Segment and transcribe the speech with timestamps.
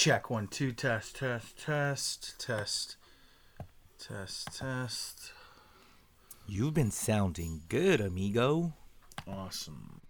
[0.00, 2.96] check one, two, test, test, test, test,
[3.98, 5.32] test, test.
[6.48, 8.72] You've been sounding good, amigo.
[9.28, 10.00] Awesome.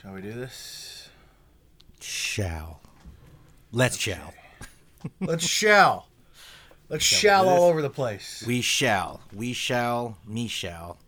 [0.00, 1.08] Shall we do this?
[2.00, 2.80] Shall.
[3.72, 4.32] Let's shall.
[5.20, 6.06] Let's shall.
[6.88, 8.44] Let's Shall shall all over the place.
[8.46, 9.22] We shall.
[9.34, 10.18] We shall.
[10.24, 10.98] Me shall.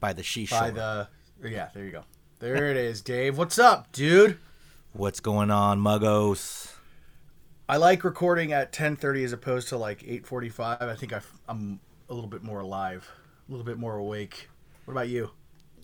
[0.00, 1.06] By the she By the
[1.44, 2.02] yeah, there you go.
[2.40, 3.38] There it is, Dave.
[3.38, 4.40] What's up, dude?
[4.92, 6.74] What's going on, muggos?
[7.68, 10.82] I like recording at 10:30 as opposed to like 8:45.
[10.82, 13.10] I think I, am a little bit more alive,
[13.48, 14.50] a little bit more awake.
[14.84, 15.30] What about you?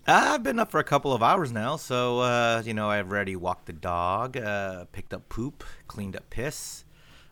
[0.06, 3.36] I've been up for a couple of hours now, so uh, you know I've already
[3.36, 6.84] walked the dog, uh, picked up poop, cleaned up piss.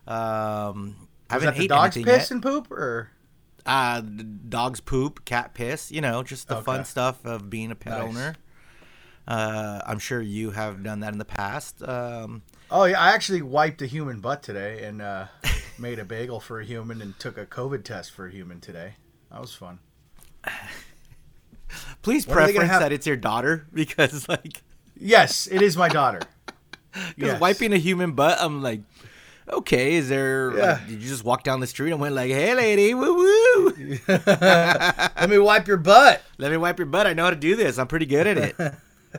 [0.07, 2.31] Um, I Was haven't that the dog's piss yet.
[2.31, 3.11] and poop, or
[3.67, 5.91] Uh, dog's poop, cat piss.
[5.91, 8.03] You know, just the fun stuff of being a pet Nice.
[8.09, 8.35] owner.
[9.27, 11.83] Uh, I'm sure you have done that in the past.
[11.83, 15.25] Um, oh yeah, I actually wiped a human butt today and uh,
[15.79, 18.93] made a bagel for a human and took a COVID test for a human today.
[19.31, 19.79] That was fun.
[22.01, 24.63] please When preference have- that it's your daughter because like
[24.99, 26.21] Yes, it is my daughter.
[26.91, 27.41] Because Yes.
[27.41, 28.81] wiping a human butt, I'm like,
[29.47, 30.51] okay, is there?
[30.53, 33.99] like, did you just walk down the street and went like, hey, lady, woo woo?
[34.07, 36.23] Let me wipe your butt.
[36.39, 37.05] Let me wipe your butt.
[37.05, 37.77] I know how to do this.
[37.77, 38.73] I'm pretty good at it.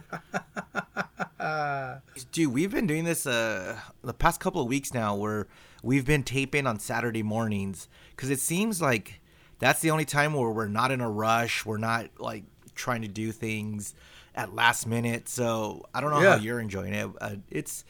[2.33, 5.47] Dude, we've been doing this uh, the past couple of weeks now where
[5.83, 9.21] we've been taping on Saturday mornings because it seems like
[9.59, 11.65] that's the only time where we're not in a rush.
[11.65, 13.95] We're not like trying to do things
[14.35, 15.29] at last minute.
[15.29, 16.37] So I don't know Yeah.
[16.37, 17.09] how you're enjoying it.
[17.21, 17.85] Uh, it's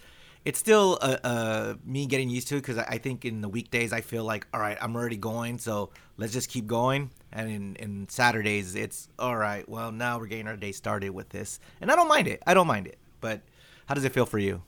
[0.44, 3.48] it's still uh, uh, me getting used to it because I I think in the
[3.48, 7.11] weekdays I feel like all right, I'm already going, so let's just keep going.
[7.30, 9.69] And in, in Saturdays, it's all right.
[9.69, 12.42] Well, now we're getting our day started with this, and I don't mind it.
[12.47, 12.98] I don't mind it.
[13.20, 13.42] But
[13.86, 14.62] how does it feel for you?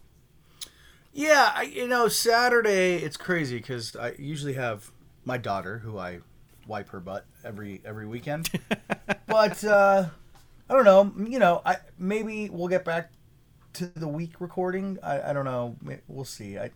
[1.13, 4.91] Yeah, I, you know, Saturday it's crazy because I usually have
[5.25, 6.21] my daughter who I
[6.67, 8.51] wipe her butt every every weekend.
[9.27, 10.07] but uh,
[10.69, 11.13] I don't know.
[11.29, 13.11] You know, I maybe we'll get back
[13.75, 14.99] to the week recording.
[15.03, 15.77] I, I don't know.
[16.09, 16.59] We'll see.
[16.59, 16.71] I,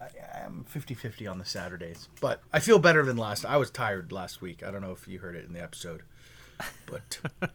[0.00, 0.08] I
[0.44, 3.44] I'm 50-50 on the Saturdays, but I feel better than last.
[3.44, 4.62] I was tired last week.
[4.62, 6.02] I don't know if you heard it in the episode,
[6.86, 7.18] but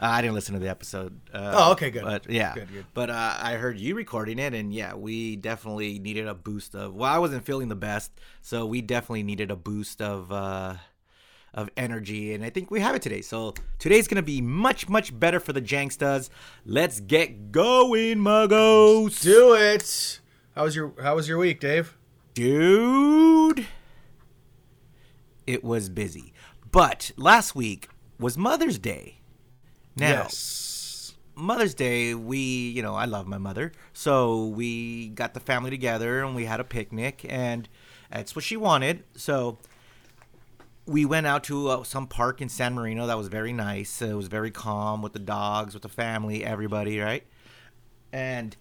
[0.00, 1.18] Uh, I didn't listen to the episode.
[1.34, 2.04] Uh, Oh, okay, good.
[2.04, 2.84] But yeah, Good, good.
[2.94, 6.94] but uh, I heard you recording it, and yeah, we definitely needed a boost of.
[6.94, 10.74] Well, I wasn't feeling the best, so we definitely needed a boost of uh,
[11.54, 13.20] of energy, and I think we have it today.
[13.22, 16.30] So today's gonna be much much better for the Jankstas.
[16.64, 19.20] Let's get going, muggos.
[19.22, 20.20] do it.
[20.54, 21.96] How was your How was your week, Dave?
[22.34, 23.66] dude.
[25.46, 26.32] It was busy,
[26.70, 27.88] but last week
[28.20, 29.18] was Mother's Day.
[29.96, 31.14] Now, yes.
[31.34, 33.72] Mother's Day, we, you know, I love my mother.
[33.92, 37.68] So we got the family together and we had a picnic, and
[38.10, 39.04] that's what she wanted.
[39.16, 39.58] So
[40.88, 44.00] we went out to uh, some park in San Marino that was very nice.
[44.00, 47.24] It was very calm with the dogs, with the family, everybody, right?
[48.10, 48.56] And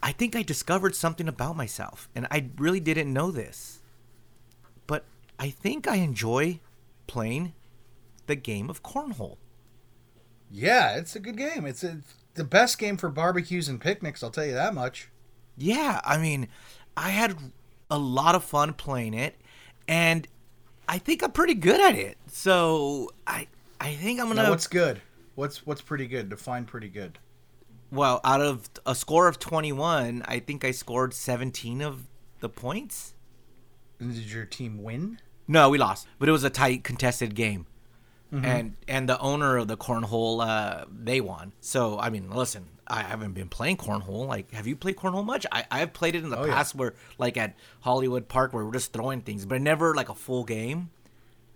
[0.00, 3.80] I think I discovered something about myself, and I really didn't know this.
[4.86, 5.04] But
[5.36, 6.60] I think I enjoy
[7.08, 7.52] playing
[8.26, 9.38] the game of cornhole.
[10.52, 11.66] Yeah, it's a good game.
[11.66, 14.22] It's, it's the best game for barbecues and picnics.
[14.22, 15.08] I'll tell you that much.
[15.56, 16.46] Yeah, I mean,
[16.96, 17.36] I had
[17.90, 19.34] a lot of fun playing it,
[19.88, 20.28] and
[20.88, 22.18] I think I'm pretty good at it.
[22.28, 23.46] So I
[23.80, 25.00] I think I'm gonna what's good?
[25.34, 26.28] What's what's pretty good?
[26.28, 27.18] Define pretty good.
[27.90, 32.06] well out of a score of 21, I think I scored 17 of
[32.40, 33.14] the points.
[34.00, 35.18] And did your team win?
[35.46, 37.66] No, we lost, but it was a tight contested game.
[38.32, 41.52] And and the owner of the cornhole, uh, they won.
[41.60, 44.26] So I mean, listen, I haven't been playing cornhole.
[44.26, 45.46] Like, have you played cornhole much?
[45.50, 46.54] I I've played it in the Oh, yeah.
[46.54, 50.14] past where like at Hollywood Park where we're just throwing things, but never like a
[50.14, 50.90] full game.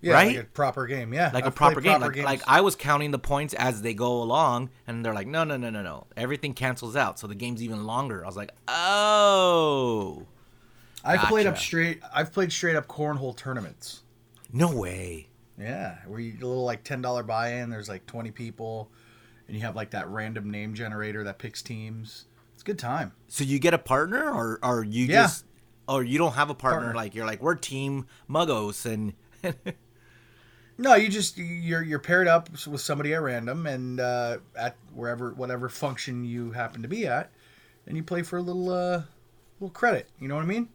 [0.01, 0.37] Yeah, Right?
[0.37, 1.13] like a proper game.
[1.13, 1.99] Yeah, like a I've proper game.
[1.99, 5.27] proper Like, like I was counting the points as they go along, and they're like,
[5.27, 6.07] no, no, no, no, no.
[6.17, 8.23] Everything cancels out, so the game's even longer.
[8.23, 10.23] I was like, oh,
[11.05, 12.01] I've played up straight.
[12.15, 14.03] I've played straight up cornhole tournaments.
[14.53, 15.27] no way.
[15.61, 17.69] Yeah, where you a little like ten dollar buy in.
[17.71, 18.89] There's like twenty people,
[19.49, 22.27] and you have like that random name generator that picks teams.
[22.55, 23.13] It's a good time.
[23.27, 25.23] So you get a partner, or or you Yeah.
[25.23, 25.45] just,
[25.89, 26.81] or you don't have a partner?
[26.87, 26.95] Partner.
[26.95, 29.15] Like you're like we're team Muggos, and
[30.81, 35.33] No, you just you're you're paired up with somebody at random, and uh, at wherever
[35.35, 37.33] whatever function you happen to be at,
[37.87, 39.03] and you play for a little uh,
[39.59, 40.09] little credit.
[40.21, 40.69] You know what I mean?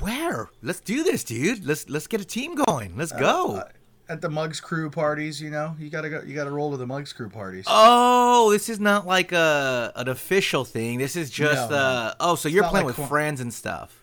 [0.00, 0.48] where?
[0.62, 1.64] Let's do this, dude.
[1.64, 2.96] Let's let's get a team going.
[2.96, 3.62] Let's go.
[4.10, 5.40] At the Mugs Crew parties.
[5.40, 6.20] You know, you gotta go.
[6.26, 7.64] You gotta roll to the Mugs Crew parties.
[7.68, 10.98] Oh, this is not like a an official thing.
[10.98, 14.02] This is just No, uh oh, so you're playing like with corn- friends and stuff.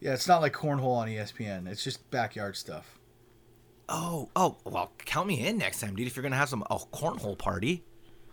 [0.00, 1.66] Yeah, it's not like cornhole on ESPN.
[1.66, 2.98] It's just backyard stuff.
[3.88, 6.06] Oh, oh, well, count me in next time, dude.
[6.06, 7.84] If you're gonna have some oh cornhole party,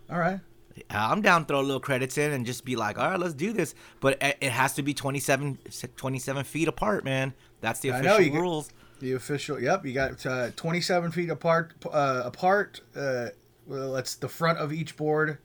[0.09, 0.41] All right.
[0.89, 3.53] I'm down throw a little credits in and just be like, all right, let's do
[3.53, 3.73] this.
[4.01, 5.57] But it has to be 27,
[5.95, 7.33] 27 feet apart, man.
[7.61, 8.69] That's the official you get- rules.
[8.99, 9.59] The official.
[9.61, 11.73] Yep, you got uh, 27 feet apart.
[11.91, 12.81] Uh, apart.
[12.95, 13.27] Uh,
[13.67, 15.37] well, that's the front of each board.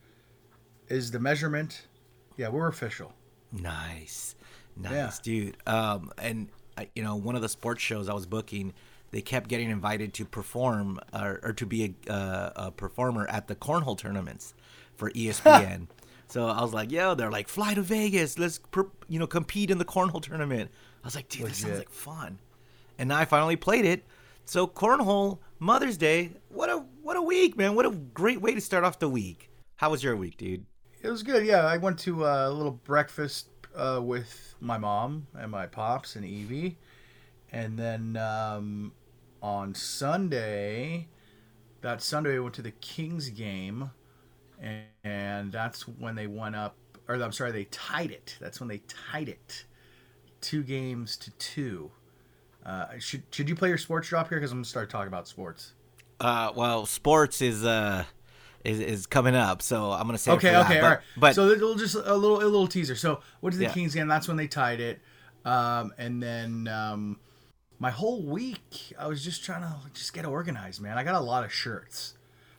[0.87, 1.87] Is the measurement?
[2.37, 3.13] Yeah, we're official.
[3.51, 4.35] Nice,
[4.77, 5.11] nice, Yeah.
[5.23, 5.57] dude.
[5.67, 8.73] Um, and I, you know, one of the sports shows I was booking,
[9.11, 13.47] they kept getting invited to perform or, or to be a, uh, a performer at
[13.47, 14.53] the cornhole tournaments
[14.95, 15.87] for ESPN.
[16.29, 19.69] so I was like, yo, they're like, fly to Vegas, let's, per, you know, compete
[19.69, 20.71] in the cornhole tournament.
[21.03, 22.39] I was like, dude, this sounds like fun.
[23.01, 24.05] And I finally played it.
[24.45, 27.73] So cornhole Mother's Day, what a what a week, man!
[27.73, 29.49] What a great way to start off the week.
[29.77, 30.67] How was your week, dude?
[31.01, 31.43] It was good.
[31.43, 36.15] Yeah, I went to uh, a little breakfast uh, with my mom and my pops
[36.15, 36.77] and Evie,
[37.51, 38.91] and then um,
[39.41, 41.07] on Sunday,
[41.81, 43.89] that Sunday I went to the Kings game,
[44.61, 46.75] and, and that's when they went up.
[47.07, 48.37] Or I'm sorry, they tied it.
[48.39, 49.65] That's when they tied it,
[50.39, 51.89] two games to two.
[52.65, 54.37] Uh, should should you play your sports drop here?
[54.39, 55.73] Because I'm gonna start talking about sports.
[56.19, 58.03] Uh, well, sports is uh
[58.63, 60.83] is, is coming up, so I'm gonna say Okay, okay, that.
[60.83, 60.99] all But, right.
[61.17, 62.95] but so it'll just a little a little teaser.
[62.95, 63.73] So what did the Yeah.
[63.73, 64.07] Kings game.
[64.07, 65.01] That's when they tied it.
[65.43, 67.19] Um, and then um,
[67.79, 70.99] my whole week, I was just trying to just get organized, man.
[70.99, 72.13] I got a lot of shirts.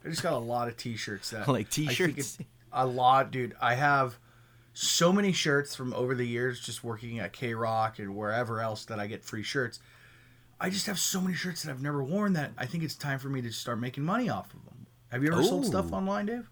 [0.04, 1.30] I just got a lot of T-shirts.
[1.30, 2.38] That Like t-shirts?
[2.40, 3.54] it- A lot, dude.
[3.60, 4.18] I have
[4.74, 8.98] so many shirts from over the years, just working at KROQ and wherever else that
[8.98, 9.80] I get free shirts.
[10.60, 13.18] I just have so many shirts that I've never worn that I think it's time
[13.18, 14.86] for me to start making money off of them.
[15.10, 16.48] Have you ever sold stuff online, Dave?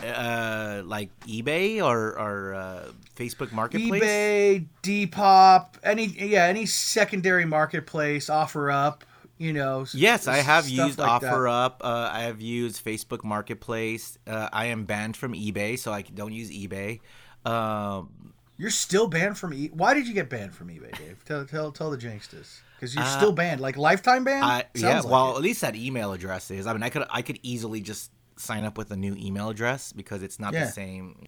[0.00, 4.02] uh, like eBay or or uh, Facebook Marketplace.
[4.02, 9.02] eBay, Depop, any yeah, any secondary marketplace, OfferUp,
[9.38, 9.86] you know.
[9.92, 11.22] Yes, I have used like.
[11.22, 11.76] OfferUp.
[11.80, 14.18] Uh, I have used Facebook Marketplace.
[14.26, 17.00] Uh, I am banned from eBay, so I don't use eBay.
[17.46, 19.70] Um, You're still banned from e.
[19.72, 21.24] Why did you get banned from eBay, Dave?
[21.24, 22.60] Tell tell tell the Jankstas.
[22.76, 24.42] Because you're Uh, still banned, like lifetime ban.
[24.42, 25.36] I yeah, like well, it.
[25.36, 26.66] at least that email address is.
[26.66, 29.92] I mean, I could I could easily just sign up with a new email address
[29.92, 30.66] because it's not Yeah.
[30.66, 31.24] the same.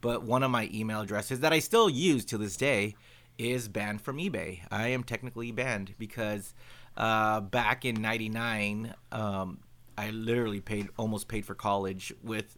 [0.00, 2.94] But one of my email addresses that I still use to this day
[3.38, 4.60] is banned from eBay.
[4.70, 6.54] I am technically banned because
[6.96, 9.58] uh, back in '99, um,
[9.98, 12.56] I literally paid almost paid for college with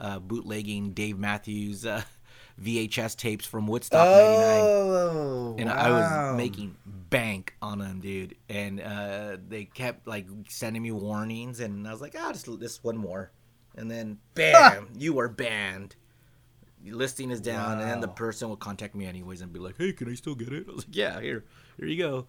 [0.00, 2.02] uh, bootlegging Dave Matthews uh,
[2.62, 8.36] VHS tapes from Woodstock '99 Oh, and I was making bank on them, dude.
[8.48, 12.82] And uh, they kept like sending me warnings, and I was like, ah, just this
[12.84, 13.30] one more,
[13.76, 15.96] and then bam, you were banned.
[16.82, 19.76] Your listing is down, and then the person will contact me anyways and be like,
[19.76, 20.66] hey, can I still get it?
[20.66, 21.44] I was like, yeah, here,
[21.76, 22.26] here you go.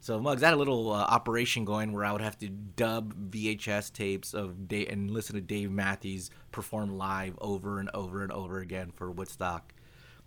[0.00, 3.30] So Mugs I had a little uh, operation going where I would have to dub
[3.30, 8.32] VHS tapes of Dave and listen to Dave Matthews perform live over and over and
[8.32, 9.74] over again for Woodstock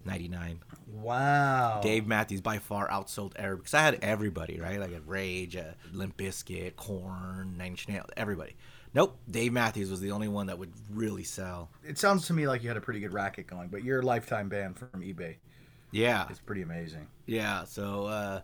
[0.06, 0.60] '99.
[0.88, 1.80] Wow.
[1.82, 4.80] Dave Matthews by far outsold everybody because I had everybody right.
[4.80, 8.56] Like at Rage, uh, Limp Bizkit, Korn, Nine Inch Nails, everybody.
[8.94, 11.70] Nope, Dave Matthews was the only one that would really sell.
[11.82, 14.06] It sounds to me like you had a pretty good racket going, but you're a
[14.06, 15.38] lifetime ban from eBay
[15.92, 17.08] Yeah, it's pretty amazing.
[17.26, 17.66] yeah.
[17.66, 18.42] So, uh,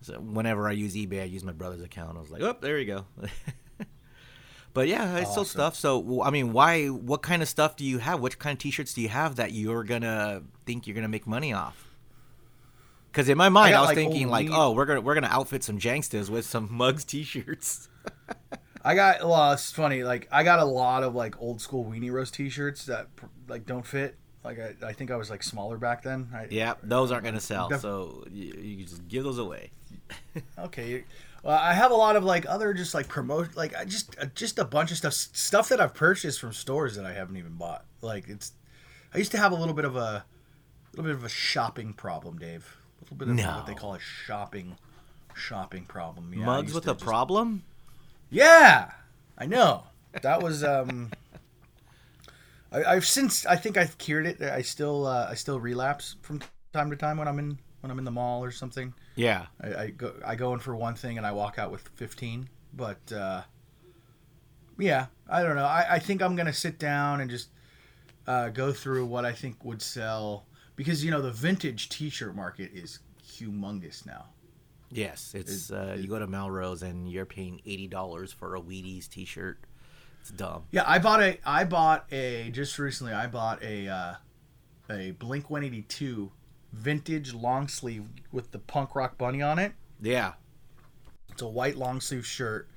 [0.00, 2.16] so whenever I use eBay, I use my brother's account.
[2.16, 3.06] I was like, oh, there you go.
[4.72, 5.44] but yeah, I sell Awesome.
[5.44, 5.76] stuff.
[5.76, 6.86] So I mean, why?
[6.88, 8.20] What kind of stuff do you have?
[8.20, 11.52] What kind of T-shirts do you have that you're gonna think you're gonna make money
[11.52, 11.90] off?
[13.10, 15.14] Because in my mind, got, I, was like, thinking like, weed- oh, we're gonna we're
[15.14, 17.88] gonna outfit some Jankstas with some mugs T-shirts.
[18.84, 20.02] I got well, it's funny.
[20.04, 23.08] Like I got a lot of like old school weenie roast T-shirts that
[23.48, 24.16] like don't fit.
[24.44, 26.28] Like I, I think I was like smaller back then.
[26.34, 27.68] I, Yeah, those aren't gonna sell.
[27.68, 29.70] Def- so you, you just give those away.
[30.58, 31.04] Okay.
[31.42, 34.26] Well, I have a lot of like other just like promote like I just uh,
[34.34, 37.52] just a bunch of stuff stuff that I've purchased from stores that I haven't even
[37.54, 37.84] bought.
[38.00, 38.52] Like it's
[39.14, 40.24] I used to have a little bit of a
[40.92, 42.76] little bit of a shopping problem, Dave.
[43.00, 44.76] A little bit of what they call a shopping
[45.34, 46.32] shopping problem.
[46.34, 47.62] Yeah, mugs with a just- problem?
[48.30, 48.90] Yeah,
[49.38, 49.84] I know.
[50.22, 51.12] That was um.
[52.74, 54.42] I, I've since I think I've cured it.
[54.42, 57.98] I still uh, I still relapse from time to time when I'm in when I'm
[57.98, 58.92] in the mall or something.
[59.14, 59.46] Yeah.
[59.62, 62.48] I, I go I go in for one thing and I walk out with fifteen.
[62.72, 63.42] But uh,
[64.78, 65.64] yeah, I don't know.
[65.64, 67.48] I, I think I'm gonna sit down and just
[68.26, 72.72] uh, go through what I think would sell because you know the vintage T-shirt market
[72.74, 74.26] is humongous now.
[74.90, 79.08] Yes, it's uh, you go to Melrose and you're paying eighty dollars for a Wheaties
[79.08, 79.60] T-shirt.
[80.24, 80.62] It's dumb.
[80.70, 81.38] Yeah, I bought a.
[81.44, 83.12] I bought a just recently.
[83.12, 84.14] I bought a uh,
[84.88, 86.32] a Blink One Eighty Two
[86.72, 89.72] vintage long sleeve with the punk rock bunny on it.
[90.00, 90.32] Yeah,
[91.30, 92.68] It's a white long sleeve shirt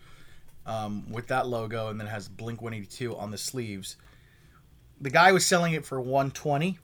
[0.65, 3.95] um, with that logo, and then it has Blink One Eighty Two on the sleeves.
[4.99, 6.79] The guy was selling it for one twenty.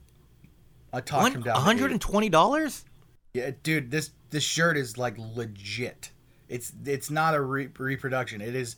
[0.94, 1.60] I talked him one down.
[1.60, 2.86] hundred and twenty dollars.
[3.34, 6.10] Yeah, dude, this this shirt is like legit.
[6.48, 8.40] It's it's not a re- reproduction.
[8.40, 8.76] It is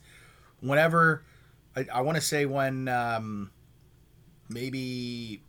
[0.59, 1.23] whenever
[1.77, 3.51] I, I want to say when um,
[4.49, 5.43] maybe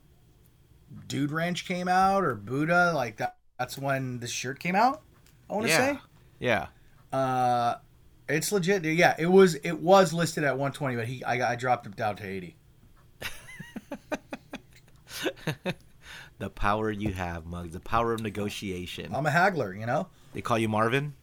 [1.06, 3.37] Dude Ranch came out or Buddha, like that.
[3.58, 5.02] That's when this shirt came out.
[5.50, 5.99] I want to Yeah, say.
[6.38, 6.66] yeah.
[7.12, 7.76] Uh,
[8.28, 8.85] it's legit.
[8.85, 12.16] Yeah, it was it was listed at 120, but he I, I dropped it down
[12.16, 12.56] to 80.
[16.38, 17.73] The power you have, Mugs.
[17.73, 19.12] The power of negotiation.
[19.12, 20.06] I'm a haggler, you know.
[20.35, 21.14] They call you Marvin.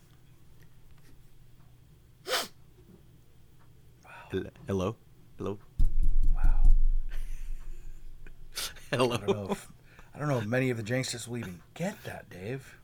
[4.32, 4.96] Hello,
[5.38, 5.58] hello,
[6.36, 6.72] Wow.
[8.91, 9.48] I don't know hello.
[9.51, 9.67] if
[10.13, 12.77] I don't know if many of the Janksters will even get that, Dave.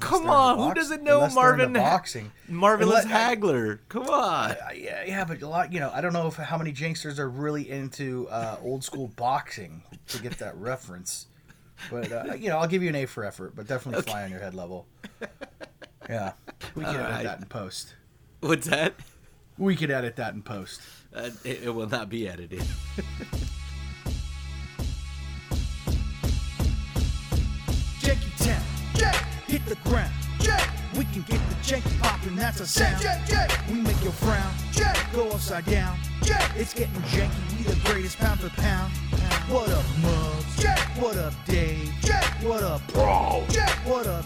[0.00, 1.72] Come on, into who doesn't know unless Marvin?
[1.72, 2.32] boxing?
[2.48, 3.78] Marvelous Unless- Hagler.
[3.88, 4.50] Come on.
[4.50, 7.18] Uh, yeah, yeah, but a lot, you know, I don't know if how many Janksters
[7.20, 11.26] are really into uh, old school boxing to get that reference.
[11.90, 14.30] But uh, you know, I'll give you an A for effort, but definitely fly on
[14.30, 14.86] your head level.
[16.08, 16.32] Yeah,
[16.74, 17.24] we can edit Alright.
[17.24, 17.94] that in post.
[18.40, 18.94] What's that?
[19.62, 20.80] We could edit that in post.
[21.14, 22.58] Uh, it, it will not be edited.
[28.00, 28.60] Janky Town.
[28.94, 29.14] Jack,
[29.46, 30.12] hit the ground.
[30.40, 33.00] Jack, we can get the janky poppin', that's a sound.
[33.00, 34.52] Jack, Jack, we make your frown.
[34.72, 35.96] Jack, go upside down.
[36.24, 38.92] Jack, it's getting janky, we the greatest pound for pound.
[39.48, 40.56] What up, Muggs?
[40.58, 41.88] Jack, what up, Dave?
[42.00, 43.44] Jack, what up, Bro?
[43.48, 44.24] Jack, what up,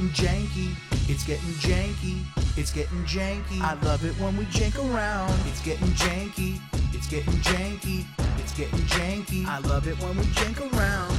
[0.00, 0.76] getting janky.
[1.08, 2.24] It's getting janky.
[2.56, 3.60] It's getting janky.
[3.60, 5.34] I love it when we jank around.
[5.46, 6.60] It's getting janky.
[6.94, 8.06] It's getting janky.
[8.38, 9.46] It's getting janky.
[9.46, 11.10] I love it when we jank around.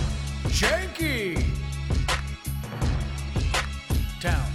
[0.47, 1.43] Janky
[4.19, 4.51] Town.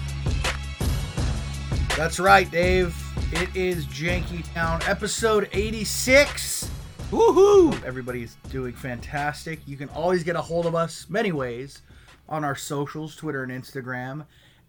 [1.96, 2.96] That's right, Dave.
[3.32, 6.70] It is Janky Town, episode 86.
[7.10, 7.80] Woohoo!
[7.84, 9.60] Everybody's doing fantastic.
[9.66, 11.82] You can always get a hold of us many ways
[12.28, 14.26] on our socials, Twitter and Instagram,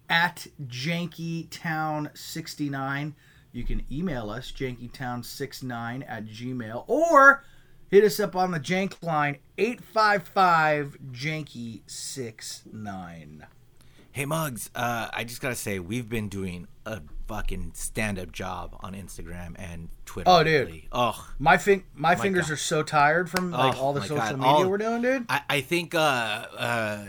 [0.08, 3.12] at JankyTown69.
[3.52, 7.44] You can email us, jankytown69 at gmail, or
[7.90, 13.46] hit us up on the Jank line, 855 Janky69.
[14.12, 18.94] Hey Mugs, uh, I just gotta say we've been doing a fucking stand-up job on
[18.94, 20.28] Instagram and Twitter.
[20.30, 20.64] Oh, dude.
[20.66, 20.88] lately.
[20.90, 22.54] Oh, My fin- my, fingers God.
[22.54, 24.32] are so tired from like Oh, all the social God.
[24.38, 25.26] media All- we're doing, dude.
[25.28, 25.98] I, I think uh,
[26.56, 27.04] uh,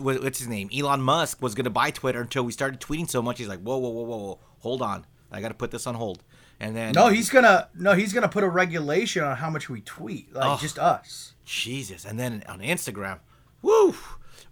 [0.00, 0.68] what's his name?
[0.76, 3.38] Elon Musk was gonna buy Twitter until we started tweeting so much.
[3.38, 6.22] He's like, whoa, whoa, whoa, whoa, whoa, hold on, I gotta put this on hold.
[6.60, 9.80] And then No, he's gonna no, he's gonna put a regulation on how much we
[9.80, 10.58] tweet, like Oh.
[10.60, 11.34] just us.
[11.44, 12.04] Jesus.
[12.04, 13.20] And then on Instagram,
[13.62, 13.94] woo,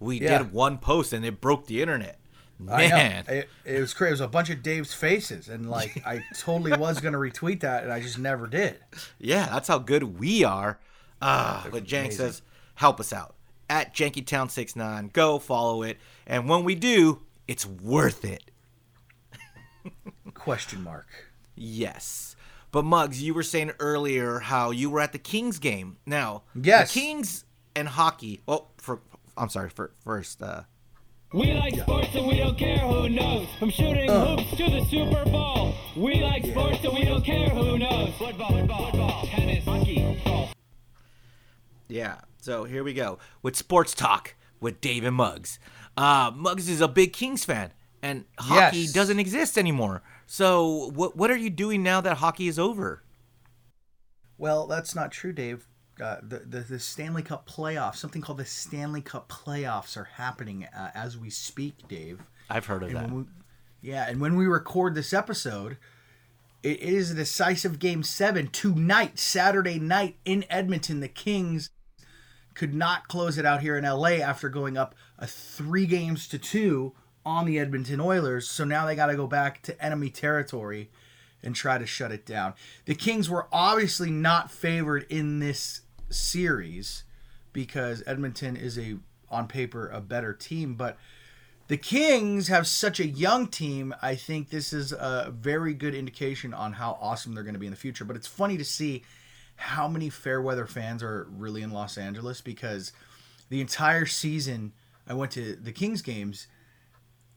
[0.01, 0.39] we Yeah.
[0.39, 2.19] did one post and it broke the internet.
[2.59, 4.09] Man, It, it was crazy.
[4.09, 7.83] It was a bunch of Dave's faces, and like I totally was gonna retweet that,
[7.85, 8.79] and I just never did.
[9.19, 10.79] yeah, that's how good we are.
[11.21, 12.43] Ah, but Jank says,
[12.75, 13.35] help us out
[13.69, 15.13] at JankyTown69.
[15.13, 18.51] Go follow it, and when we do, it's worth it.
[20.35, 21.07] Question mark.
[21.55, 22.37] Yes.
[22.73, 25.97] But Muggs, you were saying earlier how you were at the Kings game.
[26.05, 26.93] Now, Yes.
[26.93, 27.45] the Kings
[27.75, 28.41] and hockey.
[28.47, 29.01] Well, for
[29.37, 29.71] I'm sorry.
[29.71, 30.63] For first, uh,
[31.33, 33.47] We like sports and we don't care who knows.
[33.59, 35.75] From shooting hoops to the Super Bowl.
[35.97, 38.13] We like sports and we don't care who knows.
[38.19, 40.55] Football, football, football tennis, hockey, golf.
[41.89, 42.17] yeah.
[42.47, 45.59] So here we go with sports talk with Dave and Muggs.
[45.97, 48.93] Uh, Muggs is a big Kings fan, and hockey Yes.
[48.93, 50.05] doesn't exist anymore.
[50.29, 53.03] So what what are you doing now that hockey is over?
[54.39, 55.67] Well, that's not true, Dave.
[56.01, 60.67] Uh, the, the the Stanley Cup playoffs, something called the Stanley Cup playoffs, are happening
[60.67, 62.21] uh, as we speak, Dave.
[62.49, 63.11] I've heard of And that.
[63.11, 63.25] we,
[63.83, 65.79] yeah, and when we record this episode,
[66.63, 71.01] it is a decisive game seven tonight, Saturday night in Edmonton.
[71.01, 71.71] The Kings
[72.57, 76.39] could not close it out here in LA after going up a three games to
[76.39, 76.95] two
[77.25, 78.49] on the Edmonton Oilers.
[78.49, 80.91] So now they got to go back to enemy territory
[81.43, 82.55] and try to shut it down.
[82.87, 87.05] The Kings were obviously not favored in this series
[87.53, 88.97] because Edmonton is a
[89.29, 90.97] on paper a better team, but
[91.69, 93.95] the Kings have such a young team.
[94.01, 97.67] I think this is a very good indication on how awesome they're going to be
[97.67, 98.05] in the future.
[98.05, 99.03] But it's funny to see
[99.57, 102.93] how many Fairweather fans are really in Los Angeles because
[103.49, 104.73] the entire season
[105.09, 106.47] I went to the Kings games.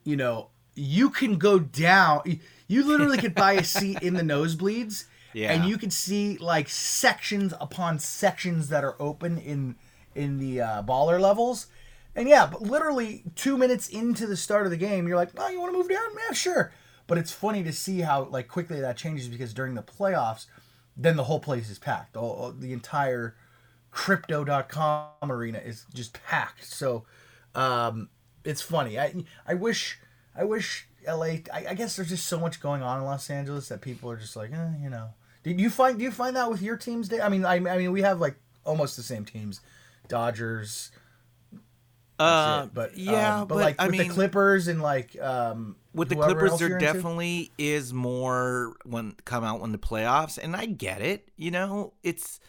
[0.03, 2.21] You know, you can go down.
[2.67, 5.51] You literally could buy a seat in the nosebleeds, Yeah.
[5.53, 9.75] and you could see like sections upon sections that are open in
[10.15, 11.67] in the uh, baller levels.
[12.15, 15.47] And yeah, but literally two minutes into the start of the game, you're like, "Oh,
[15.49, 16.09] you want to move down?
[16.27, 16.71] Yeah, sure."
[17.05, 20.47] But it's funny to see how like quickly that changes because during the playoffs,
[21.01, 22.13] then the whole place is packed.
[22.13, 23.35] The, whole- the entire
[23.91, 26.65] crypto.com arena is just packed.
[26.65, 27.05] So
[27.55, 28.09] um,
[28.43, 28.99] it's funny.
[28.99, 29.13] I
[29.47, 29.99] I wish
[30.35, 31.25] I wish LA.
[31.53, 34.17] I, I guess there's just so much going on in Los Angeles that people are
[34.17, 35.09] just like, eh, you know.
[35.43, 37.07] Did you find do you find that with your teams?
[37.07, 37.21] Dave?
[37.21, 39.61] I mean, I, I mean, we have like almost the same teams,
[40.07, 40.91] Dodgers.
[42.19, 42.67] Uh.
[42.73, 46.09] But yeah, um, but, but like I with mean, the Clippers and like um, with
[46.09, 46.93] the Clippers, there you're into?
[46.93, 51.29] definitely is more when come out when the playoffs, and I get it.
[51.37, 52.39] You know, it's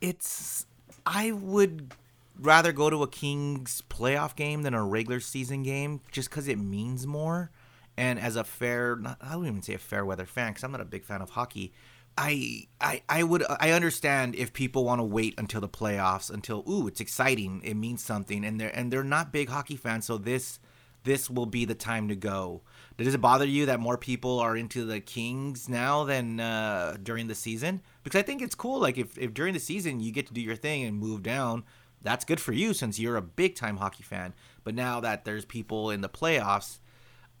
[0.00, 0.66] it's.
[1.06, 1.94] I would
[2.38, 6.58] rather go to a Kings playoff game than a regular season game, just because it
[6.58, 7.50] means more.
[7.96, 10.72] And as a fair, not, I wouldn't even say a fair weather fan, because I'm
[10.72, 11.72] not a big fan of hockey.
[12.18, 16.64] I, I I would I understand if people want to wait until the playoffs until
[16.68, 20.18] ooh it's exciting it means something and they're and they're not big hockey fans so
[20.18, 20.58] this
[21.04, 22.62] this will be the time to go.
[22.96, 27.26] Does it bother you that more people are into the Kings now than uh, during
[27.26, 27.80] the season?
[28.02, 28.80] Because I think it's cool.
[28.80, 31.64] Like if, if during the season you get to do your thing and move down,
[32.02, 34.34] that's good for you since you're a big time hockey fan.
[34.64, 36.78] But now that there's people in the playoffs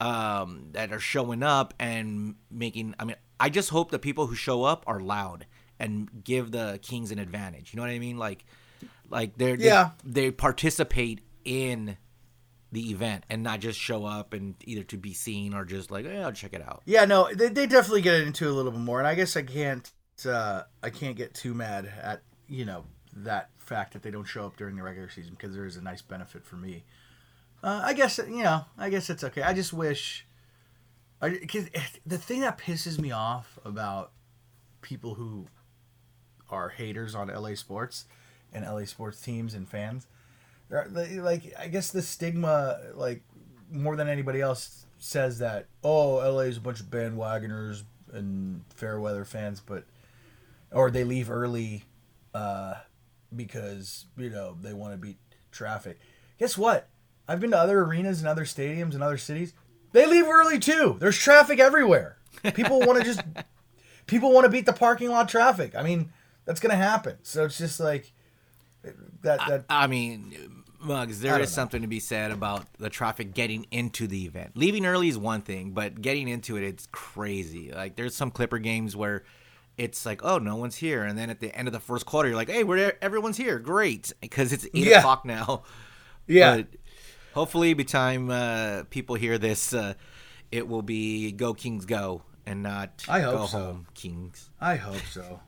[0.00, 4.34] um, that are showing up and making, I mean, I just hope the people who
[4.36, 5.46] show up are loud
[5.78, 7.72] and give the Kings an advantage.
[7.72, 8.18] You know what I mean?
[8.18, 8.44] Like,
[9.08, 9.90] like they're Yeah.
[10.04, 11.96] they, they participate in
[12.72, 16.04] the event and not just show up and either to be seen or just like,
[16.04, 16.82] yeah, I'll check it out.
[16.84, 19.36] Yeah, no, they, they definitely get into it a little bit more, and I guess
[19.36, 19.90] I can't
[20.26, 22.84] uh, I can't get too mad at you know
[23.16, 25.82] that fact that they don't show up during the regular season because there is a
[25.82, 26.84] nice benefit for me.
[27.64, 29.42] Uh, I guess you know I guess it's okay.
[29.42, 30.26] I just wish,
[31.20, 31.68] because
[32.06, 34.12] the thing that pisses me off about
[34.80, 35.46] people who
[36.48, 38.06] are haters on LA sports
[38.52, 40.06] and LA sports teams and fans,
[40.70, 43.22] like I guess the stigma like
[43.70, 48.98] more than anybody else says that oh LA is a bunch of bandwagoners and fair
[49.00, 49.84] weather fans, but
[50.72, 51.84] or they leave early
[52.34, 52.74] uh,
[53.34, 55.18] because you know they want to beat
[55.50, 55.98] traffic.
[56.38, 56.88] Guess what?
[57.28, 59.52] I've been to other arenas and other stadiums and other cities.
[59.92, 60.96] They leave early too.
[61.00, 62.16] There's traffic everywhere.
[62.54, 63.20] People want to just
[64.06, 65.74] people want to beat the parking lot traffic.
[65.74, 66.12] I mean,
[66.44, 67.16] that's gonna happen.
[67.22, 68.12] So it's just like
[69.22, 69.40] that.
[69.48, 71.54] That I mean, Mugs, there I is know.
[71.62, 74.52] something to be said about the traffic getting into the event.
[74.56, 77.70] Leaving early is one thing, but getting into it, it's crazy.
[77.72, 79.22] Like, there's some Clipper games where
[79.76, 81.04] it's like, oh, no one's here.
[81.04, 83.58] And then at the end of the first quarter, you're like, hey, we're, everyone's here.
[83.58, 84.12] Great.
[84.20, 84.98] Because it's 8 Yeah.
[84.98, 85.62] o'clock now.
[86.26, 86.56] yeah.
[86.56, 86.66] But
[87.34, 89.94] hopefully, by the time uh, people hear this, uh,
[90.50, 93.58] it will be Go Kings Go and not I hope Go so.
[93.58, 94.50] Home Kings.
[94.60, 95.40] I hope so.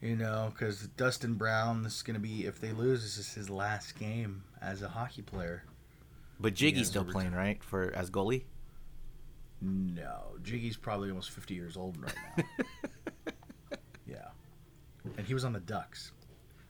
[0.00, 3.32] You know, because Dustin Brown, this is going to be, if they lose, this is
[3.34, 5.62] his last game as a hockey player.
[6.40, 7.62] But Jiggy's still playing, right?
[7.62, 8.42] For As goalie?
[9.60, 12.44] No, Jiggy's probably almost 50 years old right now.
[14.08, 14.28] yeah.
[15.16, 16.10] And he was on the Ducks.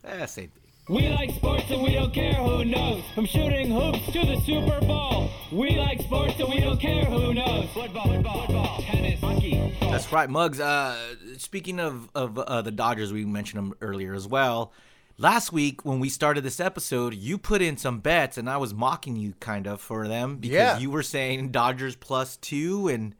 [0.04, 0.61] Eh, same thing.
[0.88, 3.04] We like sports and we don't care who knows.
[3.14, 5.30] From shooting hoops to the Super Bowl.
[5.52, 7.68] We like sports and we don't care who knows.
[7.72, 9.58] Football, football, football tennis, hockey.
[9.80, 9.92] golf.
[9.92, 10.58] That's right, Muggs.
[10.58, 10.96] Uh,
[11.38, 14.72] speaking of of uh, the Dodgers, we mentioned them earlier as well.
[15.18, 18.74] Last week when we started this episode, you put in some bets, and I was
[18.74, 20.78] mocking you kind of for them because Yeah.
[20.78, 23.14] you were saying Dodgers plus two, and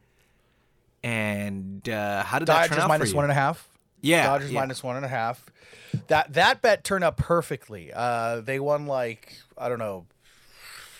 [1.01, 3.15] and uh, how did that turn Dodgers out minus for you?
[3.15, 3.69] one and a half.
[4.03, 4.59] Yeah, Dodgers yeah.
[4.59, 5.43] minus one and a half.
[6.07, 7.91] That that bet turned up perfectly.
[7.93, 10.05] Uh, they won like I don't know,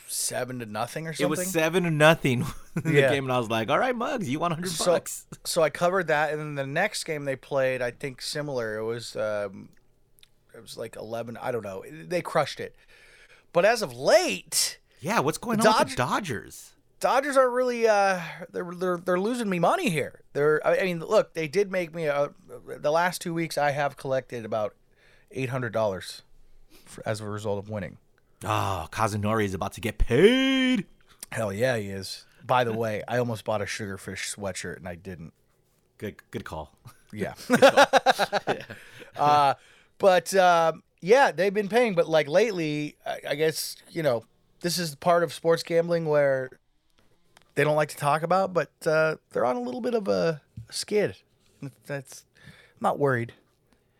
[0.07, 1.25] seven to nothing or something.
[1.25, 4.29] It was seven to nothing in the game, and I was like, "All right, Mugs,
[4.29, 7.35] you want hundred so, bucks?" so I covered that, and then the next game they
[7.35, 8.77] played, I think similar.
[8.77, 9.69] It was um,
[10.55, 11.37] it was like eleven.
[11.37, 11.83] I don't know.
[11.91, 12.75] They crushed it.
[13.51, 16.72] But as of late, Yeah, what's going on with the Dodgers?
[17.03, 18.21] Dodgers aren't really uh
[18.53, 20.21] they're they're they're losing me money here.
[20.31, 22.29] They're I mean look, they did make me a,
[22.65, 24.73] the last 2 weeks I have collected about
[25.35, 26.21] $800
[27.05, 27.97] as a result of winning.
[28.45, 30.85] Oh, Kazunori is about to get paid.
[31.29, 32.25] Hell yeah, he is.
[32.41, 35.33] By the way, I almost bought a sugarfish sweatshirt and I didn't.
[35.97, 36.73] Good, good call.
[37.11, 37.33] Yeah.
[39.17, 39.55] uh
[39.97, 44.23] but um yeah, they've been paying but like lately I, I guess, you know,
[44.61, 46.49] this is part of sports gambling where
[47.55, 50.41] they don't like to talk about, but uh, they're on a little bit of a
[50.71, 51.15] skid.
[51.85, 53.33] That's I'm not worried.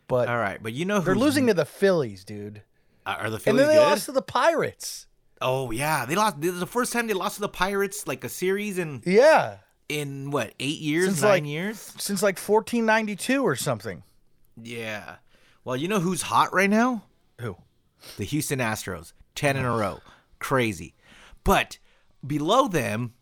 [0.07, 2.61] But All right, but you know they're losing to the Phillies, dude.
[3.05, 3.47] Are the Phillies?
[3.47, 3.89] And then they good?
[3.89, 5.07] lost to the Pirates.
[5.41, 6.39] Oh yeah, they lost.
[6.41, 9.57] This is the first time they lost to the Pirates like a series in Yeah.
[9.89, 11.79] in what eight years, Since, nine like- years.
[11.97, 14.03] Since like 1492 or something.
[14.61, 15.15] Yeah.
[15.63, 17.03] Well, you know who's hot right now?
[17.41, 17.57] Who?
[18.17, 20.01] The Houston Astros, ten in a row,
[20.39, 20.93] crazy.
[21.43, 21.77] But
[22.25, 23.13] below them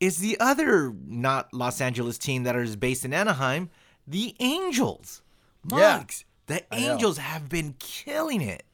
[0.00, 3.70] is the other not Los Angeles team that is based in Anaheim,
[4.06, 5.22] the Angels.
[5.70, 6.04] Yeah.
[6.46, 6.62] The.
[6.72, 8.64] Angels have been killing it.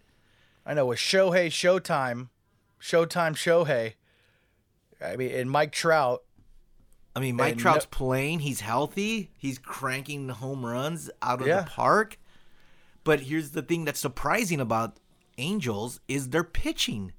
[0.67, 2.29] I know with Shohei Showtime,
[2.81, 3.95] Showtime Shohei.
[5.05, 6.23] I mean, and Mike Trout.
[7.17, 8.41] I mean, Mike Trout's no- playing.
[8.41, 9.31] He's healthy.
[9.37, 11.63] He's cranking home runs out of Yeah.
[11.63, 12.19] the park.
[13.05, 14.99] But here's the thing that's surprising about
[15.39, 17.13] Angels is their pitching.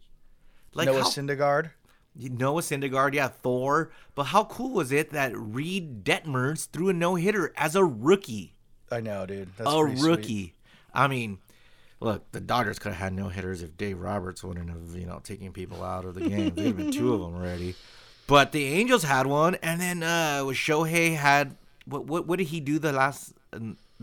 [0.74, 1.72] Like Noah how, Syndergaard.
[2.16, 3.92] Noah Syndergaard, yeah, Thor.
[4.16, 8.54] But how cool was it that Reid Detmers threw a no hitter as a rookie?
[8.92, 9.50] I know, dude.
[9.58, 10.10] That's a pretty sweet.
[10.10, 10.54] rookie.
[10.94, 11.40] I mean,
[12.00, 15.20] look, the Dodgers could have had no hitters if Dave Roberts wouldn't have, you know,
[15.24, 16.54] taken people out of the game.
[16.54, 17.76] There'd have been two of them already.
[18.26, 22.06] But the Angels had one, and then uh, was Shohei had what?
[22.06, 22.26] What?
[22.26, 23.34] What did he do the last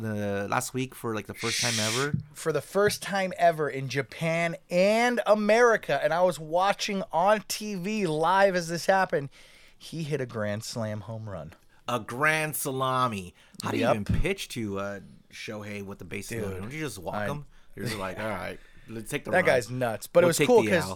[0.03, 2.15] the last week for like the first time ever?
[2.35, 8.07] For the first time ever in Japan and America, and I was watching on TV
[8.07, 9.29] live as this happened.
[9.79, 11.55] He hit a grand slam home run.
[11.89, 13.35] A grand salami.
[13.63, 13.95] How do you Yep.
[13.97, 15.01] even pitch to uh,
[15.33, 16.29] Shohei with the loaded?
[16.29, 17.47] Dude, Don't you just walk I- him?
[17.77, 18.59] You're just like, all right,
[18.89, 19.47] let's take the That run.
[19.47, 20.07] guy's nuts.
[20.07, 20.93] But it We'll was cool because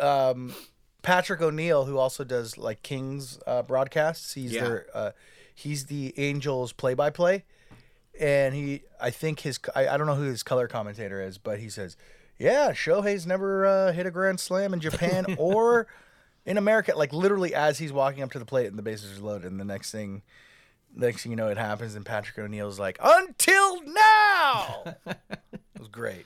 [0.00, 0.54] um,
[1.02, 4.62] Patrick O'Neal, who also does like Kings uh, broadcasts, he's Yeah.
[4.64, 5.10] their uh,
[5.54, 7.44] he's the Angels play-by-play,
[8.20, 11.58] and he I think his I, I don't know who his color commentator is, but
[11.58, 11.96] he says,
[12.38, 15.86] "Yeah, Shohei's never uh, hit a grand slam in Japan or
[16.44, 19.22] in America." Like literally, as he's walking up to the plate and the bases are
[19.22, 20.22] loaded, and the next thing.
[20.96, 26.24] Next thing you know, it happens, and Patrick O'Neal's like, "Until now." it was great,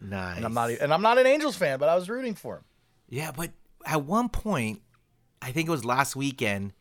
[0.00, 0.38] nice.
[0.38, 2.64] and I'm not, and I'm not an Angels fan, but I was rooting for him.
[3.10, 3.50] Yeah, but
[3.84, 4.80] at one point,
[5.42, 6.72] I think it was last weekend,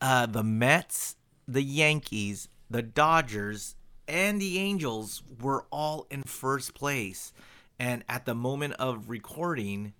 [0.00, 1.14] uh, the Mets,
[1.46, 3.76] the Yankees, the Dodgers,
[4.08, 7.32] and the Angels were all in first place.
[7.78, 9.92] And at the moment of recording,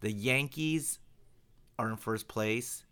[0.00, 0.98] the Yankees
[1.78, 2.84] are in first place.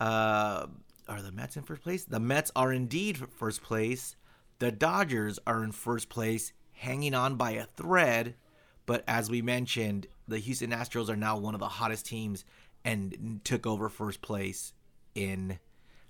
[0.00, 0.66] Uh,
[1.08, 2.04] are the Mets in first place?
[2.04, 4.16] The Mets are indeed first place.
[4.58, 8.34] The Dodgers are in first place, hanging on by a thread.
[8.86, 12.44] But as we mentioned, the Houston Astros are now one of the hottest teams
[12.84, 14.72] and took over first place
[15.14, 15.58] in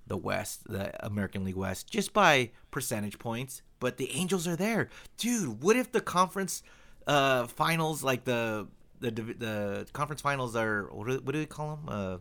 [0.06, 3.62] the West, the American League West, just by percentage points.
[3.80, 4.88] But the Angels are there,
[5.18, 5.62] dude.
[5.62, 6.62] What if the conference
[7.06, 8.66] uh, finals, like the
[9.00, 11.88] the the conference finals, are what do, what do they call them?
[11.88, 12.18] Uh,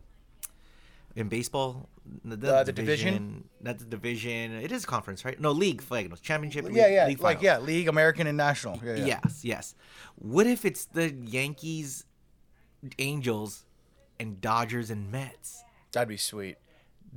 [1.15, 1.87] in baseball,
[2.25, 3.47] the, Uh, the division?
[3.61, 4.53] Not the division.
[4.53, 5.39] It is conference, right?
[5.39, 6.65] No, league finals, championship.
[6.65, 8.81] Yeah, league- yeah, league like yeah, league, American, and national.
[8.83, 9.05] Yeah, yeah.
[9.23, 9.75] Yes, yes.
[10.15, 12.05] What if it's the Yankees,
[12.97, 13.65] Angels,
[14.19, 15.63] and Dodgers and Mets?
[15.91, 16.57] that'd be sweet.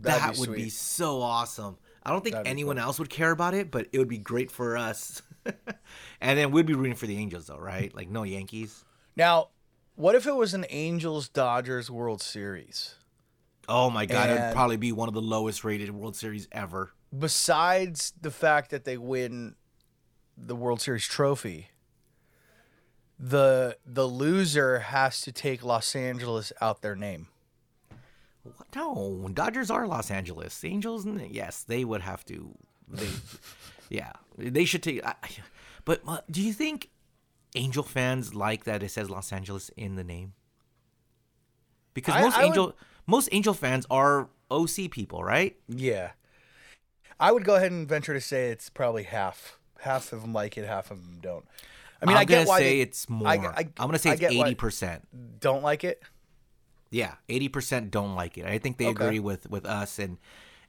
[0.00, 1.78] That'd that be would be so awesome.
[2.02, 2.84] I don't think That'd anyone cool.
[2.84, 5.22] else would care about it, but it would be great for us.
[6.20, 7.94] and then we'd be rooting for the Angels, though, right?
[7.94, 8.84] Like no Yankees.
[9.16, 9.48] Now,
[9.96, 12.94] what if it was an Angels Dodgers World Series?
[13.68, 16.92] Oh my God, it would probably be one of the lowest rated World Series ever.
[17.16, 19.56] Besides the fact that they win
[20.36, 21.70] the World Series trophy,
[23.18, 27.28] the the loser has to take Los Angeles out their name.
[28.56, 28.74] What?
[28.74, 30.62] No, Dodgers are Los Angeles.
[30.64, 32.54] Angels, yes, they would have to.
[32.88, 33.08] They,
[33.88, 35.04] yeah, they should take.
[35.04, 35.14] I,
[35.84, 36.90] but uh, do you think
[37.54, 40.34] Angel fans like that it says Los Angeles in the name?
[41.94, 45.56] Because I- most I would- Angel most Angel fans are OC people, right?
[45.68, 46.10] Yeah.
[47.18, 49.58] I would go ahead and venture to say it's probably half.
[49.80, 51.44] Half of them like it, half of them don't.
[52.02, 53.28] I mean, I'm I get gonna why say they- it's more.
[53.28, 55.06] I, am gonna say it's eighty percent.
[55.40, 56.02] Don't like it.
[56.90, 58.46] Yeah, eighty percent don't like it.
[58.46, 59.04] I think they Okay.
[59.04, 60.18] agree with with us, and